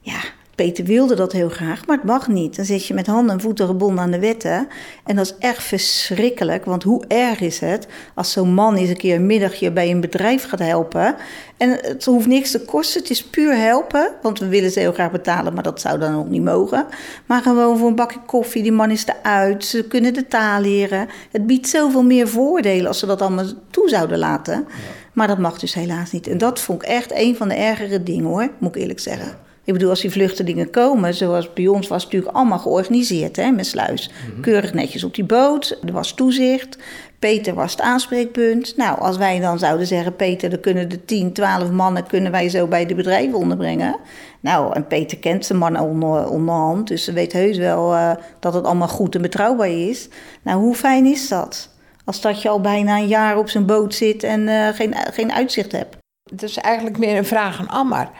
Ja, 0.00 0.20
Peter 0.54 0.84
wilde 0.84 1.14
dat 1.14 1.32
heel 1.32 1.48
graag, 1.48 1.86
maar 1.86 1.96
het 1.96 2.06
mag 2.06 2.28
niet. 2.28 2.56
Dan 2.56 2.64
zit 2.64 2.86
je 2.86 2.94
met 2.94 3.06
handen 3.06 3.34
en 3.34 3.40
voeten 3.40 3.66
gebonden 3.66 4.04
aan 4.04 4.10
de 4.10 4.18
wetten. 4.18 4.68
En 5.04 5.16
dat 5.16 5.26
is 5.26 5.34
echt 5.38 5.62
verschrikkelijk, 5.62 6.64
want 6.64 6.82
hoe 6.82 7.04
erg 7.08 7.40
is 7.40 7.58
het 7.58 7.86
als 8.14 8.32
zo'n 8.32 8.54
man 8.54 8.74
eens 8.74 8.88
een 8.88 8.96
keer 8.96 9.14
een 9.14 9.26
middagje 9.26 9.72
bij 9.72 9.90
een 9.90 10.00
bedrijf 10.00 10.48
gaat 10.48 10.58
helpen. 10.58 11.14
En 11.56 11.70
het 11.70 12.04
hoeft 12.04 12.26
niks 12.26 12.50
te 12.50 12.60
kosten, 12.60 13.00
het 13.00 13.10
is 13.10 13.24
puur 13.24 13.56
helpen, 13.56 14.10
want 14.22 14.38
we 14.38 14.48
willen 14.48 14.70
ze 14.70 14.80
heel 14.80 14.92
graag 14.92 15.10
betalen, 15.10 15.54
maar 15.54 15.62
dat 15.62 15.80
zou 15.80 15.98
dan 15.98 16.14
ook 16.18 16.28
niet 16.28 16.42
mogen. 16.42 16.86
Maar 17.26 17.42
gewoon 17.42 17.78
voor 17.78 17.88
een 17.88 17.94
bakje 17.94 18.20
koffie, 18.26 18.62
die 18.62 18.72
man 18.72 18.90
is 18.90 19.06
eruit, 19.06 19.64
ze 19.64 19.84
kunnen 19.84 20.14
de 20.14 20.26
taal 20.26 20.60
leren. 20.60 21.08
Het 21.30 21.46
biedt 21.46 21.68
zoveel 21.68 22.04
meer 22.04 22.28
voordelen 22.28 22.86
als 22.86 22.98
ze 22.98 23.06
dat 23.06 23.22
allemaal 23.22 23.46
toe 23.70 23.88
zouden 23.88 24.18
laten. 24.18 24.66
Maar 25.12 25.26
dat 25.26 25.38
mag 25.38 25.58
dus 25.58 25.74
helaas 25.74 26.12
niet. 26.12 26.26
En 26.26 26.38
dat 26.38 26.60
vond 26.60 26.82
ik 26.82 26.88
echt 26.88 27.12
een 27.14 27.36
van 27.36 27.48
de 27.48 27.54
ergere 27.54 28.02
dingen 28.02 28.24
hoor, 28.24 28.48
moet 28.58 28.74
ik 28.74 28.82
eerlijk 28.82 29.00
zeggen. 29.00 29.43
Ik 29.64 29.72
bedoel, 29.72 29.90
als 29.90 30.00
die 30.00 30.10
vluchtelingen 30.10 30.70
komen, 30.70 31.14
zoals 31.14 31.52
bij 31.52 31.66
ons 31.66 31.88
was 31.88 32.02
het 32.02 32.12
natuurlijk 32.12 32.36
allemaal 32.36 32.58
georganiseerd 32.58 33.36
hè, 33.36 33.50
met 33.50 33.66
sluis. 33.66 34.10
Mhm. 34.30 34.40
Keurig 34.40 34.72
netjes 34.72 35.04
op 35.04 35.14
die 35.14 35.24
boot, 35.24 35.78
er 35.86 35.92
was 35.92 36.12
toezicht. 36.12 36.78
Peter 37.18 37.54
was 37.54 37.70
het 37.70 37.80
aanspreekpunt. 37.80 38.76
Nou, 38.76 39.00
als 39.00 39.16
wij 39.16 39.40
dan 39.40 39.58
zouden 39.58 39.86
zeggen, 39.86 40.16
Peter, 40.16 40.50
dan 40.50 40.60
kunnen 40.60 40.88
de 40.88 41.04
10, 41.04 41.32
12 41.32 41.70
mannen 41.70 42.06
kunnen 42.06 42.32
wij 42.32 42.48
zo 42.48 42.66
bij 42.66 42.86
de 42.86 42.94
bedrijven 42.94 43.38
onderbrengen. 43.38 43.96
Nou, 44.40 44.74
en 44.74 44.86
Peter 44.86 45.18
kent 45.18 45.48
de 45.48 45.54
mannen 45.54 45.82
onder, 45.82 46.28
onderhand, 46.28 46.88
dus 46.88 47.04
ze 47.04 47.12
weet 47.12 47.32
heus 47.32 47.58
wel 47.58 47.92
uh, 47.92 48.12
dat 48.40 48.54
het 48.54 48.64
allemaal 48.64 48.88
goed 48.88 49.14
en 49.14 49.22
betrouwbaar 49.22 49.70
is. 49.70 50.08
Nou, 50.42 50.60
hoe 50.60 50.74
fijn 50.74 51.06
is 51.06 51.28
dat? 51.28 51.70
Als 52.04 52.20
dat 52.20 52.42
je 52.42 52.48
al 52.48 52.60
bijna 52.60 52.96
een 52.96 53.06
jaar 53.06 53.38
op 53.38 53.48
zijn 53.48 53.66
boot 53.66 53.94
zit 53.94 54.22
en 54.22 54.40
uh, 54.40 54.68
geen, 54.68 54.94
geen 55.12 55.32
uitzicht 55.32 55.72
hebt. 55.72 55.96
Het 56.30 56.42
is 56.42 56.56
eigenlijk 56.56 56.98
meer 56.98 57.16
een 57.16 57.24
vraag 57.24 57.60
aan 57.60 57.68
Ammar. 57.68 58.10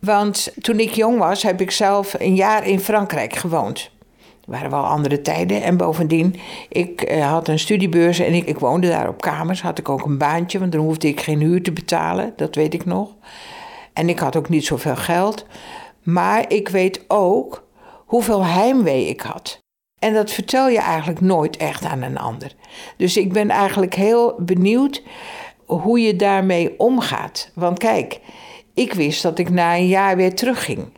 Want 0.00 0.52
toen 0.60 0.80
ik 0.80 0.90
jong 0.90 1.18
was, 1.18 1.42
heb 1.42 1.60
ik 1.60 1.70
zelf 1.70 2.14
een 2.18 2.34
jaar 2.34 2.66
in 2.66 2.80
Frankrijk 2.80 3.36
gewoond. 3.36 3.90
Het 4.40 4.48
waren 4.58 4.70
wel 4.70 4.86
andere 4.86 5.20
tijden. 5.20 5.62
En 5.62 5.76
bovendien, 5.76 6.40
ik 6.68 7.10
uh, 7.10 7.30
had 7.30 7.48
een 7.48 7.58
studiebeurs 7.58 8.18
en 8.18 8.34
ik, 8.34 8.46
ik, 8.46 8.58
woonde 8.58 8.88
daar 8.88 9.08
op 9.08 9.20
kamers. 9.20 9.62
Had 9.62 9.78
ik 9.78 9.88
ook 9.88 10.04
een 10.04 10.18
baantje, 10.18 10.58
want 10.58 10.72
dan 10.72 10.80
hoefde 10.80 11.08
ik 11.08 11.20
geen 11.20 11.40
huur 11.40 11.62
te 11.62 11.72
betalen. 11.72 12.32
Dat 12.36 12.54
weet 12.54 12.74
ik 12.74 12.84
nog. 12.84 13.14
En 13.92 14.08
ik 14.08 14.18
had 14.18 14.36
ook 14.36 14.48
niet 14.48 14.66
zoveel 14.66 14.96
geld. 14.96 15.46
Maar 16.02 16.52
ik 16.52 16.68
weet 16.68 17.04
ook 17.08 17.68
hoeveel 18.06 18.44
heimwee 18.44 19.06
ik 19.06 19.20
had. 19.20 19.58
En 19.98 20.14
dat 20.14 20.30
vertel 20.30 20.68
je 20.68 20.78
eigenlijk 20.78 21.20
nooit 21.20 21.56
echt 21.56 21.84
aan 21.84 22.02
een 22.02 22.18
ander. 22.18 22.54
Dus 22.96 23.16
ik 23.16 23.32
ben 23.32 23.50
eigenlijk 23.50 23.94
heel 23.94 24.34
benieuwd 24.38 25.02
hoe 25.66 26.00
je 26.00 26.16
daarmee 26.16 26.78
omgaat. 26.78 27.50
Want 27.54 27.78
kijk, 27.78 28.20
ik 28.80 28.92
wist 28.92 29.22
dat 29.22 29.38
ik 29.38 29.50
na 29.50 29.76
een 29.76 29.86
jaar 29.86 30.16
weer 30.16 30.34
terugging. 30.34 30.92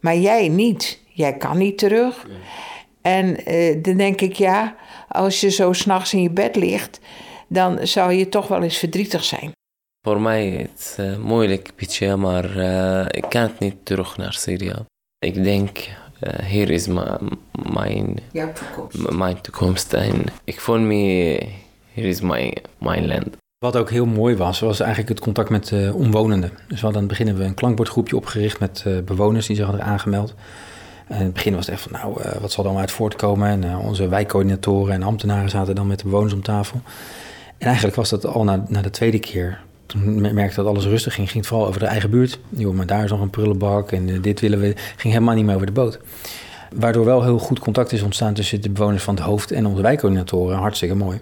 Maar 0.00 0.16
jij 0.16 0.48
niet. 0.48 1.00
Jij 1.06 1.36
kan 1.36 1.58
niet 1.58 1.78
terug. 1.78 2.26
En 3.02 3.52
uh, 3.52 3.82
dan 3.82 3.96
denk 3.96 4.20
ik, 4.20 4.32
ja, 4.32 4.76
als 5.08 5.40
je 5.40 5.50
zo 5.50 5.72
s'nachts 5.72 6.12
in 6.12 6.22
je 6.22 6.30
bed 6.30 6.56
ligt, 6.56 7.00
dan 7.48 7.86
zou 7.86 8.12
je 8.12 8.28
toch 8.28 8.48
wel 8.48 8.62
eens 8.62 8.76
verdrietig 8.76 9.24
zijn. 9.24 9.52
Voor 10.06 10.20
mij 10.20 10.48
is 10.48 10.66
het 10.68 10.96
uh, 11.00 11.16
moeilijk, 11.16 11.72
beetje, 11.76 12.16
maar 12.16 12.56
uh, 12.56 13.04
ik 13.08 13.24
kan 13.28 13.42
het 13.42 13.58
niet 13.58 13.76
terug 13.82 14.16
naar 14.16 14.32
Syrië. 14.32 14.74
Ik 15.18 15.44
denk, 15.44 15.78
hier 16.44 16.70
is 16.70 16.86
mijn, 16.86 18.18
toekomst. 18.54 19.10
mijn 19.10 19.40
toekomst. 19.40 19.92
En 19.92 20.24
ik 20.44 20.60
voel 20.60 20.78
me, 20.78 20.94
hier 21.92 22.04
is 22.04 22.20
mijn, 22.20 22.52
mijn 22.78 23.06
land. 23.06 23.36
Wat 23.58 23.76
ook 23.76 23.90
heel 23.90 24.06
mooi 24.06 24.36
was, 24.36 24.60
was 24.60 24.80
eigenlijk 24.80 25.08
het 25.08 25.20
contact 25.20 25.50
met 25.50 25.70
uh, 25.70 25.94
omwonenden. 25.94 26.50
Dus 26.50 26.80
we 26.80 26.84
hadden 26.84 27.02
aan 27.02 27.08
het 27.08 27.18
begin 27.18 27.36
we 27.36 27.44
een 27.44 27.54
klankbordgroepje 27.54 28.16
opgericht 28.16 28.60
met 28.60 28.84
uh, 28.86 28.98
bewoners 28.98 29.46
die 29.46 29.56
zich 29.56 29.64
hadden 29.64 29.84
aangemeld. 29.84 30.34
En 31.06 31.18
in 31.18 31.24
het 31.24 31.32
begin 31.32 31.54
was 31.54 31.66
het 31.66 31.74
echt 31.74 31.82
van, 31.82 31.92
nou, 31.92 32.22
uh, 32.22 32.32
wat 32.40 32.52
zal 32.52 32.64
dan 32.64 32.76
uit 32.76 32.90
voortkomen? 32.90 33.48
En 33.48 33.76
onze 33.76 34.08
wijkcoördinatoren 34.08 34.94
en 34.94 35.02
ambtenaren 35.02 35.50
zaten 35.50 35.74
dan 35.74 35.86
met 35.86 35.98
de 35.98 36.04
bewoners 36.04 36.32
om 36.32 36.42
tafel. 36.42 36.80
En 37.58 37.66
eigenlijk 37.66 37.96
was 37.96 38.08
dat 38.08 38.26
al 38.26 38.44
na, 38.44 38.64
na 38.68 38.82
de 38.82 38.90
tweede 38.90 39.18
keer. 39.18 39.60
Toen 39.86 40.34
merkte 40.34 40.56
dat 40.62 40.66
alles 40.66 40.84
rustig 40.84 41.14
ging, 41.14 41.30
ging 41.30 41.38
het 41.38 41.52
vooral 41.52 41.68
over 41.68 41.80
de 41.80 41.86
eigen 41.86 42.10
buurt. 42.10 42.38
Joh, 42.48 42.74
maar 42.74 42.86
daar 42.86 43.04
is 43.04 43.10
nog 43.10 43.20
een 43.20 43.30
prullenbak 43.30 43.92
en 43.92 44.20
dit 44.20 44.40
willen 44.40 44.60
we. 44.60 44.72
ging 44.96 45.12
helemaal 45.12 45.34
niet 45.34 45.44
meer 45.44 45.54
over 45.54 45.66
de 45.66 45.72
boot. 45.72 45.98
Waardoor 46.74 47.04
wel 47.04 47.22
heel 47.22 47.38
goed 47.38 47.58
contact 47.58 47.92
is 47.92 48.02
ontstaan 48.02 48.34
tussen 48.34 48.60
de 48.60 48.70
bewoners 48.70 49.02
van 49.02 49.14
het 49.14 49.24
hoofd 49.24 49.50
en 49.50 49.66
onze 49.66 49.82
wijkcoördinatoren. 49.82 50.58
Hartstikke 50.58 50.94
mooi. 50.94 51.20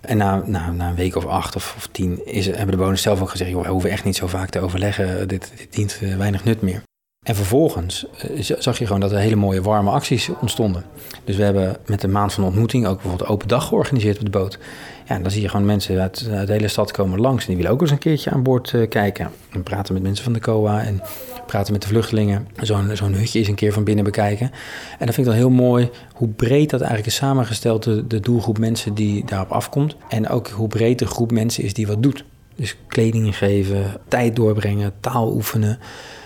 En 0.00 0.16
na, 0.16 0.42
na, 0.46 0.68
een 0.68 0.94
week 0.94 1.16
of 1.16 1.26
acht 1.26 1.56
of, 1.56 1.74
of 1.76 1.88
tien 1.92 2.26
is, 2.26 2.46
hebben 2.46 2.70
de 2.70 2.76
bewoners 2.76 3.02
zelf 3.02 3.20
ook 3.20 3.30
gezegd... 3.30 3.50
joh, 3.50 3.62
we 3.62 3.68
hoeven 3.68 3.90
echt 3.90 4.04
niet 4.04 4.16
zo 4.16 4.26
vaak 4.26 4.48
te 4.48 4.60
overleggen, 4.60 5.28
dit, 5.28 5.52
dit 5.56 5.72
dient 5.74 5.98
eh, 6.02 6.16
weinig 6.16 6.44
nut 6.44 6.62
meer. 6.62 6.82
En 7.26 7.34
vervolgens 7.34 8.06
eh, 8.18 8.56
zag 8.58 8.78
je 8.78 8.86
gewoon 8.86 9.00
dat 9.00 9.12
er 9.12 9.18
hele 9.18 9.36
mooie 9.36 9.62
warme 9.62 9.90
acties 9.90 10.30
ontstonden. 10.40 10.84
Dus 11.24 11.36
we 11.36 11.42
hebben 11.42 11.76
met 11.86 12.00
de 12.00 12.08
maand 12.08 12.32
van 12.32 12.44
ontmoeting 12.44 12.86
ook 12.86 13.00
bijvoorbeeld 13.00 13.30
open 13.30 13.48
dag 13.48 13.66
georganiseerd 13.66 14.18
op 14.18 14.24
de 14.24 14.30
boot. 14.30 14.58
Ja, 15.08 15.18
dan 15.18 15.30
zie 15.30 15.42
je 15.42 15.48
gewoon 15.48 15.66
mensen 15.66 16.00
uit, 16.00 16.28
uit 16.30 16.46
de 16.46 16.52
hele 16.52 16.68
stad 16.68 16.90
komen 16.90 17.20
langs 17.20 17.42
en 17.42 17.46
die 17.46 17.56
willen 17.56 17.72
ook 17.72 17.80
eens 17.80 17.90
een 17.90 17.98
keertje 17.98 18.30
aan 18.30 18.42
boord 18.42 18.72
uh, 18.72 18.88
kijken. 18.88 19.30
En 19.50 19.62
praten 19.62 19.94
met 19.94 20.02
mensen 20.02 20.24
van 20.24 20.32
de 20.32 20.38
COA 20.38 20.82
en 20.82 21.02
praten 21.46 21.72
met 21.72 21.82
de 21.82 21.88
vluchtelingen. 21.88 22.48
Zo'n 22.92 23.12
hutje 23.14 23.38
eens 23.38 23.48
een 23.48 23.54
keer 23.54 23.72
van 23.72 23.84
binnen 23.84 24.04
bekijken. 24.04 24.50
En 24.98 25.06
dat 25.06 25.14
vind 25.14 25.26
ik 25.26 25.32
dan 25.32 25.34
heel 25.34 25.50
mooi 25.50 25.90
hoe 26.14 26.28
breed 26.28 26.70
dat 26.70 26.80
eigenlijk 26.80 27.10
is 27.10 27.16
samengesteld, 27.16 27.82
de, 27.82 28.06
de 28.06 28.20
doelgroep 28.20 28.58
mensen 28.58 28.94
die 28.94 29.24
daarop 29.24 29.50
afkomt. 29.50 29.96
En 30.08 30.28
ook 30.28 30.48
hoe 30.48 30.68
breed 30.68 30.98
de 30.98 31.06
groep 31.06 31.32
mensen 31.32 31.64
is 31.64 31.74
die 31.74 31.86
wat 31.86 32.02
doet. 32.02 32.24
Dus 32.56 32.76
kleding 32.86 33.36
geven, 33.36 33.84
tijd 34.08 34.36
doorbrengen, 34.36 34.92
taal 35.00 35.32
oefenen. 35.32 35.78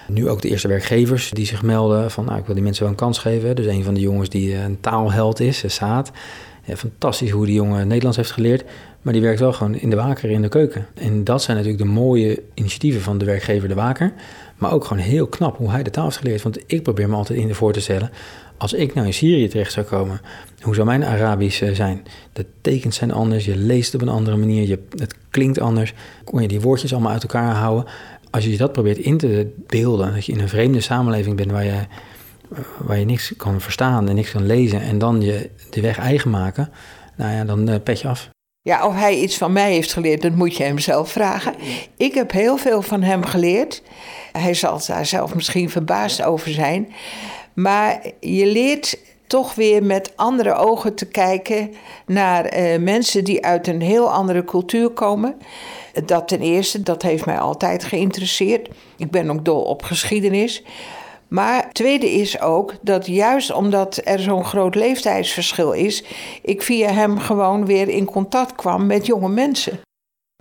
Nu 0.08 0.28
ook 0.28 0.42
de 0.42 0.48
eerste 0.48 0.68
werkgevers 0.68 1.30
die 1.30 1.46
zich 1.46 1.62
melden 1.62 2.10
van 2.10 2.24
nou, 2.24 2.38
ik 2.38 2.44
wil 2.44 2.54
die 2.54 2.64
mensen 2.64 2.82
wel 2.82 2.92
een 2.92 2.98
kans 2.98 3.18
geven. 3.18 3.56
Dus 3.56 3.66
een 3.66 3.84
van 3.84 3.94
de 3.94 4.00
jongens 4.00 4.28
die 4.28 4.54
eh, 4.54 4.62
een 4.62 4.80
taalheld 4.80 5.40
is, 5.40 5.64
eh, 5.64 5.70
Saad. 5.70 6.10
Fantastisch 6.76 7.30
hoe 7.30 7.46
die 7.46 7.54
jongen 7.54 7.86
Nederlands 7.86 8.16
heeft 8.16 8.30
geleerd. 8.30 8.64
Maar 9.02 9.12
die 9.12 9.22
werkt 9.22 9.40
wel 9.40 9.52
gewoon 9.52 9.74
in 9.74 9.90
de 9.90 9.96
waker 9.96 10.30
in 10.30 10.42
de 10.42 10.48
keuken. 10.48 10.86
En 10.94 11.24
dat 11.24 11.42
zijn 11.42 11.56
natuurlijk 11.56 11.84
de 11.84 11.90
mooie 11.90 12.42
initiatieven 12.54 13.00
van 13.00 13.18
de 13.18 13.24
werkgever 13.24 13.68
De 13.68 13.74
Waker. 13.74 14.12
Maar 14.58 14.72
ook 14.72 14.84
gewoon 14.84 15.02
heel 15.02 15.26
knap 15.26 15.56
hoe 15.56 15.70
hij 15.70 15.82
de 15.82 15.90
taal 15.90 16.04
heeft 16.04 16.16
geleerd. 16.16 16.42
Want 16.42 16.58
ik 16.66 16.82
probeer 16.82 17.08
me 17.08 17.14
altijd 17.14 17.38
in 17.38 17.46
de 17.46 17.54
voor 17.54 17.72
te 17.72 17.80
stellen. 17.80 18.10
Als 18.56 18.72
ik 18.72 18.94
nou 18.94 19.06
in 19.06 19.14
Syrië 19.14 19.48
terecht 19.48 19.72
zou 19.72 19.86
komen, 19.86 20.20
hoe 20.60 20.74
zou 20.74 20.86
mijn 20.86 21.04
Arabisch 21.04 21.62
eh, 21.62 21.74
zijn? 21.74 22.02
De 22.32 22.46
tekens 22.60 22.96
zijn 22.96 23.12
anders, 23.12 23.44
je 23.44 23.56
leest 23.56 23.94
op 23.94 24.02
een 24.02 24.08
andere 24.08 24.36
manier, 24.36 24.68
je, 24.68 24.78
het 24.96 25.14
klinkt 25.30 25.60
anders. 25.60 25.94
Kon 26.24 26.42
je 26.42 26.48
die 26.48 26.60
woordjes 26.60 26.92
allemaal 26.92 27.12
uit 27.12 27.22
elkaar 27.22 27.54
houden? 27.54 27.84
Als 28.30 28.44
je 28.44 28.56
dat 28.56 28.72
probeert 28.72 28.98
in 28.98 29.18
te 29.18 29.52
beelden, 29.66 30.14
dat 30.14 30.26
je 30.26 30.32
in 30.32 30.40
een 30.40 30.48
vreemde 30.48 30.80
samenleving 30.80 31.36
bent 31.36 31.50
waar 31.50 31.64
je, 31.64 31.80
waar 32.78 32.98
je 32.98 33.04
niks 33.04 33.32
kan 33.36 33.60
verstaan 33.60 34.08
en 34.08 34.14
niks 34.14 34.30
kan 34.30 34.46
lezen 34.46 34.80
en 34.80 34.98
dan 34.98 35.20
je 35.20 35.50
de 35.70 35.80
weg 35.80 35.98
eigen 35.98 36.30
maken, 36.30 36.72
nou 37.16 37.32
ja, 37.32 37.44
dan 37.44 37.70
uh, 37.70 37.74
pet 37.84 38.00
je 38.00 38.08
af. 38.08 38.28
Ja, 38.62 38.86
of 38.86 38.94
hij 38.94 39.18
iets 39.18 39.36
van 39.36 39.52
mij 39.52 39.72
heeft 39.72 39.92
geleerd, 39.92 40.22
dat 40.22 40.34
moet 40.34 40.56
je 40.56 40.62
hem 40.62 40.78
zelf 40.78 41.10
vragen. 41.10 41.54
Ik 41.96 42.14
heb 42.14 42.30
heel 42.30 42.56
veel 42.56 42.82
van 42.82 43.02
hem 43.02 43.24
geleerd. 43.24 43.82
Hij 44.32 44.54
zal 44.54 44.80
daar 44.86 45.06
zelf 45.06 45.34
misschien 45.34 45.70
verbaasd 45.70 46.22
over 46.22 46.50
zijn. 46.50 46.92
Maar 47.54 48.00
je 48.20 48.46
leert 48.46 48.98
toch 49.26 49.54
weer 49.54 49.82
met 49.82 50.12
andere 50.16 50.54
ogen 50.54 50.94
te 50.94 51.06
kijken 51.06 51.74
naar 52.06 52.58
uh, 52.58 52.78
mensen 52.78 53.24
die 53.24 53.44
uit 53.44 53.66
een 53.66 53.80
heel 53.80 54.12
andere 54.12 54.44
cultuur 54.44 54.88
komen. 54.88 55.36
Dat 56.04 56.28
ten 56.28 56.40
eerste, 56.40 56.82
dat 56.82 57.02
heeft 57.02 57.26
mij 57.26 57.38
altijd 57.38 57.84
geïnteresseerd. 57.84 58.68
Ik 58.96 59.10
ben 59.10 59.30
ook 59.30 59.44
dol 59.44 59.62
op 59.62 59.82
geschiedenis. 59.82 60.62
Maar 61.30 61.62
het 61.62 61.74
tweede 61.74 62.10
is 62.10 62.40
ook 62.40 62.74
dat 62.80 63.06
juist 63.06 63.52
omdat 63.52 64.00
er 64.04 64.18
zo'n 64.18 64.44
groot 64.44 64.74
leeftijdsverschil 64.74 65.72
is, 65.72 66.04
ik 66.42 66.62
via 66.62 66.92
hem 66.92 67.18
gewoon 67.18 67.66
weer 67.66 67.88
in 67.88 68.04
contact 68.04 68.54
kwam 68.54 68.86
met 68.86 69.06
jonge 69.06 69.28
mensen. 69.28 69.80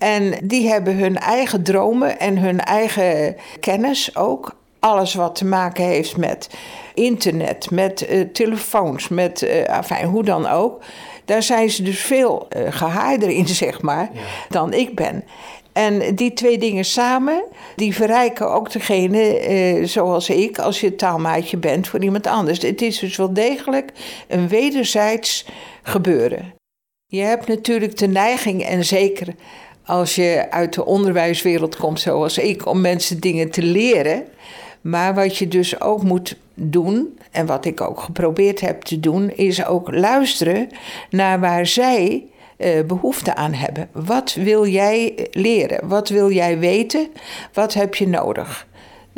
En 0.02 0.34
die 0.44 0.70
hebben 0.70 0.98
hun 0.98 1.18
eigen 1.18 1.64
dromen 1.64 2.20
en 2.20 2.38
hun 2.38 2.60
eigen 2.60 3.36
kennis 3.60 4.16
ook. 4.16 4.58
Alles 4.80 5.14
wat 5.14 5.36
te 5.36 5.46
maken 5.46 5.84
heeft 5.84 6.18
met 6.18 6.50
internet, 6.94 7.72
met 7.72 8.10
uh, 8.10 8.22
telefoons, 8.22 9.08
met 9.08 9.42
uh, 9.42 9.70
enfin, 9.70 10.06
hoe 10.06 10.24
dan 10.24 10.48
ook. 10.48 10.82
Daar 11.26 11.44
zijn 11.44 11.70
ze 11.70 11.84
dus 11.84 12.00
veel 12.00 12.48
uh, 12.58 12.72
gehaarder 12.72 13.30
in, 13.30 13.48
zeg 13.66 13.82
maar, 13.82 14.10
dan 14.50 14.74
ik 14.74 14.96
ben. 14.96 15.24
En 15.74 16.16
die 16.16 16.34
twee 16.34 16.58
dingen 16.58 16.86
samen, 16.86 17.44
die 17.76 17.96
verrijken 17.96 18.52
ook 18.52 18.72
degene 18.72 19.40
eh, 19.40 19.86
zoals 19.86 20.30
ik, 20.30 20.60
als 20.60 20.80
je 20.80 20.96
taalmaatje 20.96 21.58
bent 21.58 21.88
voor 21.88 22.04
iemand 22.04 22.28
anders. 22.28 22.62
Het 22.62 22.82
is 22.82 23.00
dus 23.00 23.18
wel 23.18 23.34
degelijk 23.34 23.92
een 24.28 24.48
wederzijds 24.48 25.46
gebeuren. 25.84 26.54
Je 27.06 27.22
hebt 27.22 27.48
natuurlijk 27.48 27.98
de 27.98 28.08
neiging, 28.08 28.64
en 28.64 28.86
zeker 28.86 29.36
als 29.86 30.16
je 30.16 30.48
uit 30.50 30.74
de 30.74 30.86
onderwijswereld 30.86 31.76
komt 31.76 32.00
zoals 32.00 32.38
ik, 32.38 32.66
om 32.66 32.82
mensen 32.82 33.20
dingen 33.20 33.52
te 33.52 33.62
leren. 33.62 34.24
Maar 34.82 35.14
wat 35.14 35.38
je 35.38 35.48
dus 35.48 35.82
ook 35.82 36.04
moet 36.04 36.38
doen, 36.54 37.20
en 37.32 37.46
wat 37.46 37.66
ik 37.66 37.82
ook 37.82 38.00
geprobeerd 38.00 38.60
heb 38.60 38.82
te 38.82 39.00
doen, 39.00 39.32
is 39.36 39.66
ook 39.66 39.92
luisteren 39.92 40.70
naar 41.10 41.40
waar 41.40 41.66
zij 41.66 42.26
uh, 42.60 42.84
behoefte 42.86 43.36
aan 43.36 43.54
hebben. 43.54 43.90
Wat 43.92 44.34
wil 44.34 44.68
jij 44.68 45.28
leren? 45.32 45.88
Wat 45.88 46.10
wil 46.10 46.32
jij 46.32 46.60
weten? 46.60 47.08
Wat 47.54 47.74
heb 47.74 47.96
je 47.96 48.08
nodig? 48.08 48.68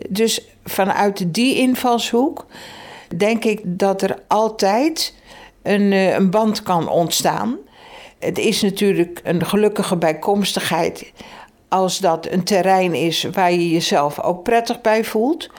Dus 0.10 0.46
vanuit 0.66 1.34
die 1.34 1.56
invalshoek 1.56 2.46
denk 3.18 3.44
ik 3.44 3.62
dat 3.64 4.02
er 4.02 4.18
altijd 4.28 5.16
een, 5.62 5.92
uh, 5.92 6.14
een 6.14 6.30
band 6.30 6.64
kan 6.64 6.90
ontstaan. 6.90 7.58
Het 8.20 8.38
is 8.38 8.62
natuurlijk 8.62 9.22
een 9.24 9.46
gelukkige 9.46 9.98
bijkomstigheid 9.98 11.12
als 11.68 12.00
dat 12.00 12.28
een 12.28 12.44
terrein 12.44 12.94
is 12.94 13.24
waar 13.32 13.52
je 13.52 13.70
jezelf 13.70 14.20
ook 14.20 14.44
prettig 14.44 14.82
bij 14.82 15.04
voelt. 15.04 15.50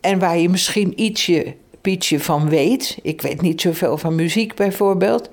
En 0.00 0.18
waar 0.18 0.38
je 0.38 0.48
misschien 0.48 1.00
ietsje, 1.00 1.54
ietsje 1.82 2.20
van 2.20 2.48
weet. 2.48 2.98
Ik 3.02 3.22
weet 3.22 3.40
niet 3.40 3.60
zoveel 3.60 3.98
van 3.98 4.14
muziek 4.14 4.54
bijvoorbeeld. 4.54 5.30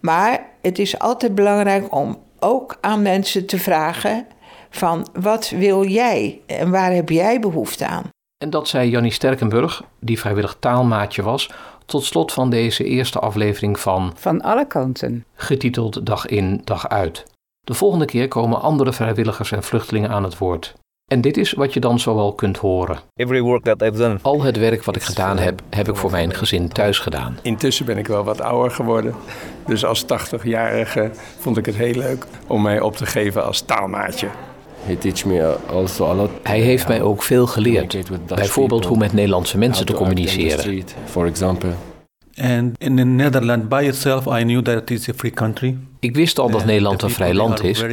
Maar 0.00 0.50
het 0.62 0.78
is 0.78 0.98
altijd 0.98 1.34
belangrijk 1.34 1.94
om 1.94 2.18
ook 2.38 2.76
aan 2.80 3.02
mensen 3.02 3.46
te 3.46 3.58
vragen 3.58 4.26
van 4.70 5.06
wat 5.12 5.48
wil 5.48 5.86
jij 5.86 6.40
en 6.46 6.70
waar 6.70 6.92
heb 6.92 7.08
jij 7.08 7.40
behoefte 7.40 7.86
aan? 7.86 8.08
En 8.44 8.50
dat 8.50 8.68
zei 8.68 8.90
Jannie 8.90 9.12
Sterkenburg, 9.12 9.82
die 10.00 10.18
vrijwillig 10.18 10.56
taalmaatje 10.58 11.22
was, 11.22 11.50
tot 11.86 12.04
slot 12.04 12.32
van 12.32 12.50
deze 12.50 12.84
eerste 12.84 13.18
aflevering 13.18 13.80
van 13.80 14.12
Van 14.16 14.40
alle 14.40 14.66
kanten, 14.66 15.24
getiteld 15.34 16.06
Dag 16.06 16.26
in, 16.26 16.60
Dag 16.64 16.88
uit. 16.88 17.24
De 17.60 17.74
volgende 17.74 18.04
keer 18.04 18.28
komen 18.28 18.60
andere 18.60 18.92
vrijwilligers 18.92 19.52
en 19.52 19.62
vluchtelingen 19.62 20.10
aan 20.10 20.24
het 20.24 20.38
woord. 20.38 20.74
En 21.12 21.20
dit 21.20 21.36
is 21.36 21.52
wat 21.52 21.72
je 21.72 21.80
dan 21.80 21.98
zowel 21.98 22.32
kunt 22.32 22.56
horen. 22.56 22.98
Every 23.16 23.40
work 23.40 23.64
that 23.64 23.82
I've 23.82 23.98
done. 23.98 24.18
Al 24.22 24.42
het 24.42 24.56
werk 24.56 24.84
wat 24.84 24.96
ik 24.96 25.02
gedaan 25.02 25.38
heb, 25.38 25.60
heb 25.70 25.88
ik 25.88 25.96
voor 25.96 26.10
mijn 26.10 26.34
gezin 26.34 26.68
thuis 26.68 26.98
gedaan. 26.98 27.38
Intussen 27.42 27.86
ben 27.86 27.98
ik 27.98 28.06
wel 28.06 28.24
wat 28.24 28.40
ouder 28.40 28.70
geworden. 28.70 29.14
Dus 29.66 29.84
als 29.84 30.04
80-jarige 30.04 31.10
vond 31.38 31.56
ik 31.56 31.66
het 31.66 31.76
heel 31.76 31.94
leuk 31.94 32.26
om 32.46 32.62
mij 32.62 32.80
op 32.80 32.96
te 32.96 33.06
geven 33.06 33.44
als 33.44 33.60
taalmaatje. 33.60 34.28
He 34.82 34.96
teach 34.96 35.24
me 35.24 35.56
also 35.70 36.06
a 36.06 36.14
lot. 36.14 36.30
Hij 36.42 36.60
heeft 36.60 36.88
mij 36.88 37.02
ook 37.02 37.22
veel 37.22 37.46
geleerd. 37.46 37.96
Bijvoorbeeld 38.26 38.84
hoe 38.84 38.98
met 38.98 39.12
Nederlandse 39.12 39.58
mensen 39.58 39.86
te 39.86 39.92
communiceren. 39.92 40.84
And 42.40 42.78
in 42.78 42.96
the 42.96 43.04
Netherlands 43.04 43.68
by 43.68 43.82
itself, 43.86 44.26
I 44.26 44.42
knew 44.42 44.62
that 44.62 44.76
it 44.76 44.90
is 44.90 45.08
a 45.08 45.12
free 45.16 45.30
country. 45.30 45.76
Ik 46.00 46.14
wist 46.14 46.38
al 46.38 46.50
dat 46.50 46.64
Nederland 46.64 47.02
een 47.02 47.10
vrij 47.10 47.34
land 47.34 47.62
is, 47.62 47.84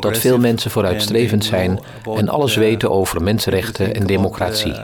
dat 0.00 0.18
veel 0.18 0.38
mensen 0.38 0.70
vooruitstrevend 0.70 1.44
zijn 1.44 1.80
en 2.16 2.28
alles 2.28 2.56
weten 2.56 2.90
over 2.90 3.22
mensenrechten 3.22 3.94
en 3.94 4.06
democratie. 4.06 4.74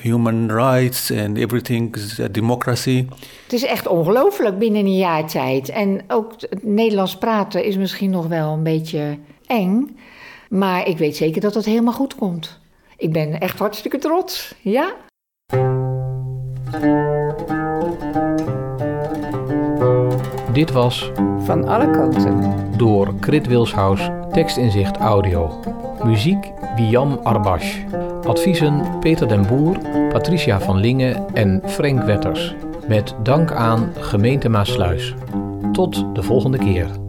Human 0.00 0.50
rights 0.52 1.10
and 1.10 1.36
everything 1.36 1.96
is 1.96 2.20
democracy. 2.30 3.06
Het 3.42 3.52
is 3.52 3.64
echt 3.64 3.86
ongelooflijk 3.86 4.58
binnen 4.58 4.84
een 4.84 4.96
jaar 4.96 5.28
tijd. 5.28 5.68
En 5.68 6.00
ook 6.08 6.32
het 6.40 6.64
Nederlands 6.64 7.16
praten 7.16 7.64
is 7.64 7.76
misschien 7.76 8.10
nog 8.10 8.26
wel 8.26 8.52
een 8.52 8.62
beetje 8.62 9.18
eng. 9.46 9.96
Maar 10.48 10.88
ik 10.88 10.98
weet 10.98 11.16
zeker 11.16 11.40
dat 11.40 11.54
het 11.54 11.64
helemaal 11.64 11.92
goed 11.92 12.14
komt. 12.14 12.60
Ik 12.96 13.12
ben 13.12 13.40
echt 13.40 13.58
hartstikke 13.58 13.98
trots, 13.98 14.54
ja. 14.60 14.92
Dit 20.52 20.72
was 20.72 21.10
Van 21.44 21.68
alle 21.68 21.90
kanten 21.90 22.54
door 22.76 23.14
Krit 23.20 23.46
Wilshuis, 23.46 24.10
tekstinzicht 24.32 24.96
audio. 24.96 25.50
Muziek 26.04 26.52
Wiam 26.76 27.18
Arbash. 27.22 27.76
Adviezen 28.26 28.98
Peter 29.00 29.28
den 29.28 29.46
Boer, 29.46 29.76
Patricia 30.08 30.60
van 30.60 30.76
Lingen 30.76 31.34
en 31.34 31.62
Frank 31.64 32.02
Wetters. 32.02 32.54
Met 32.88 33.14
dank 33.22 33.52
aan 33.52 33.92
gemeente 33.98 34.48
Maasluis. 34.48 35.14
Tot 35.72 36.14
de 36.14 36.22
volgende 36.22 36.58
keer. 36.58 37.01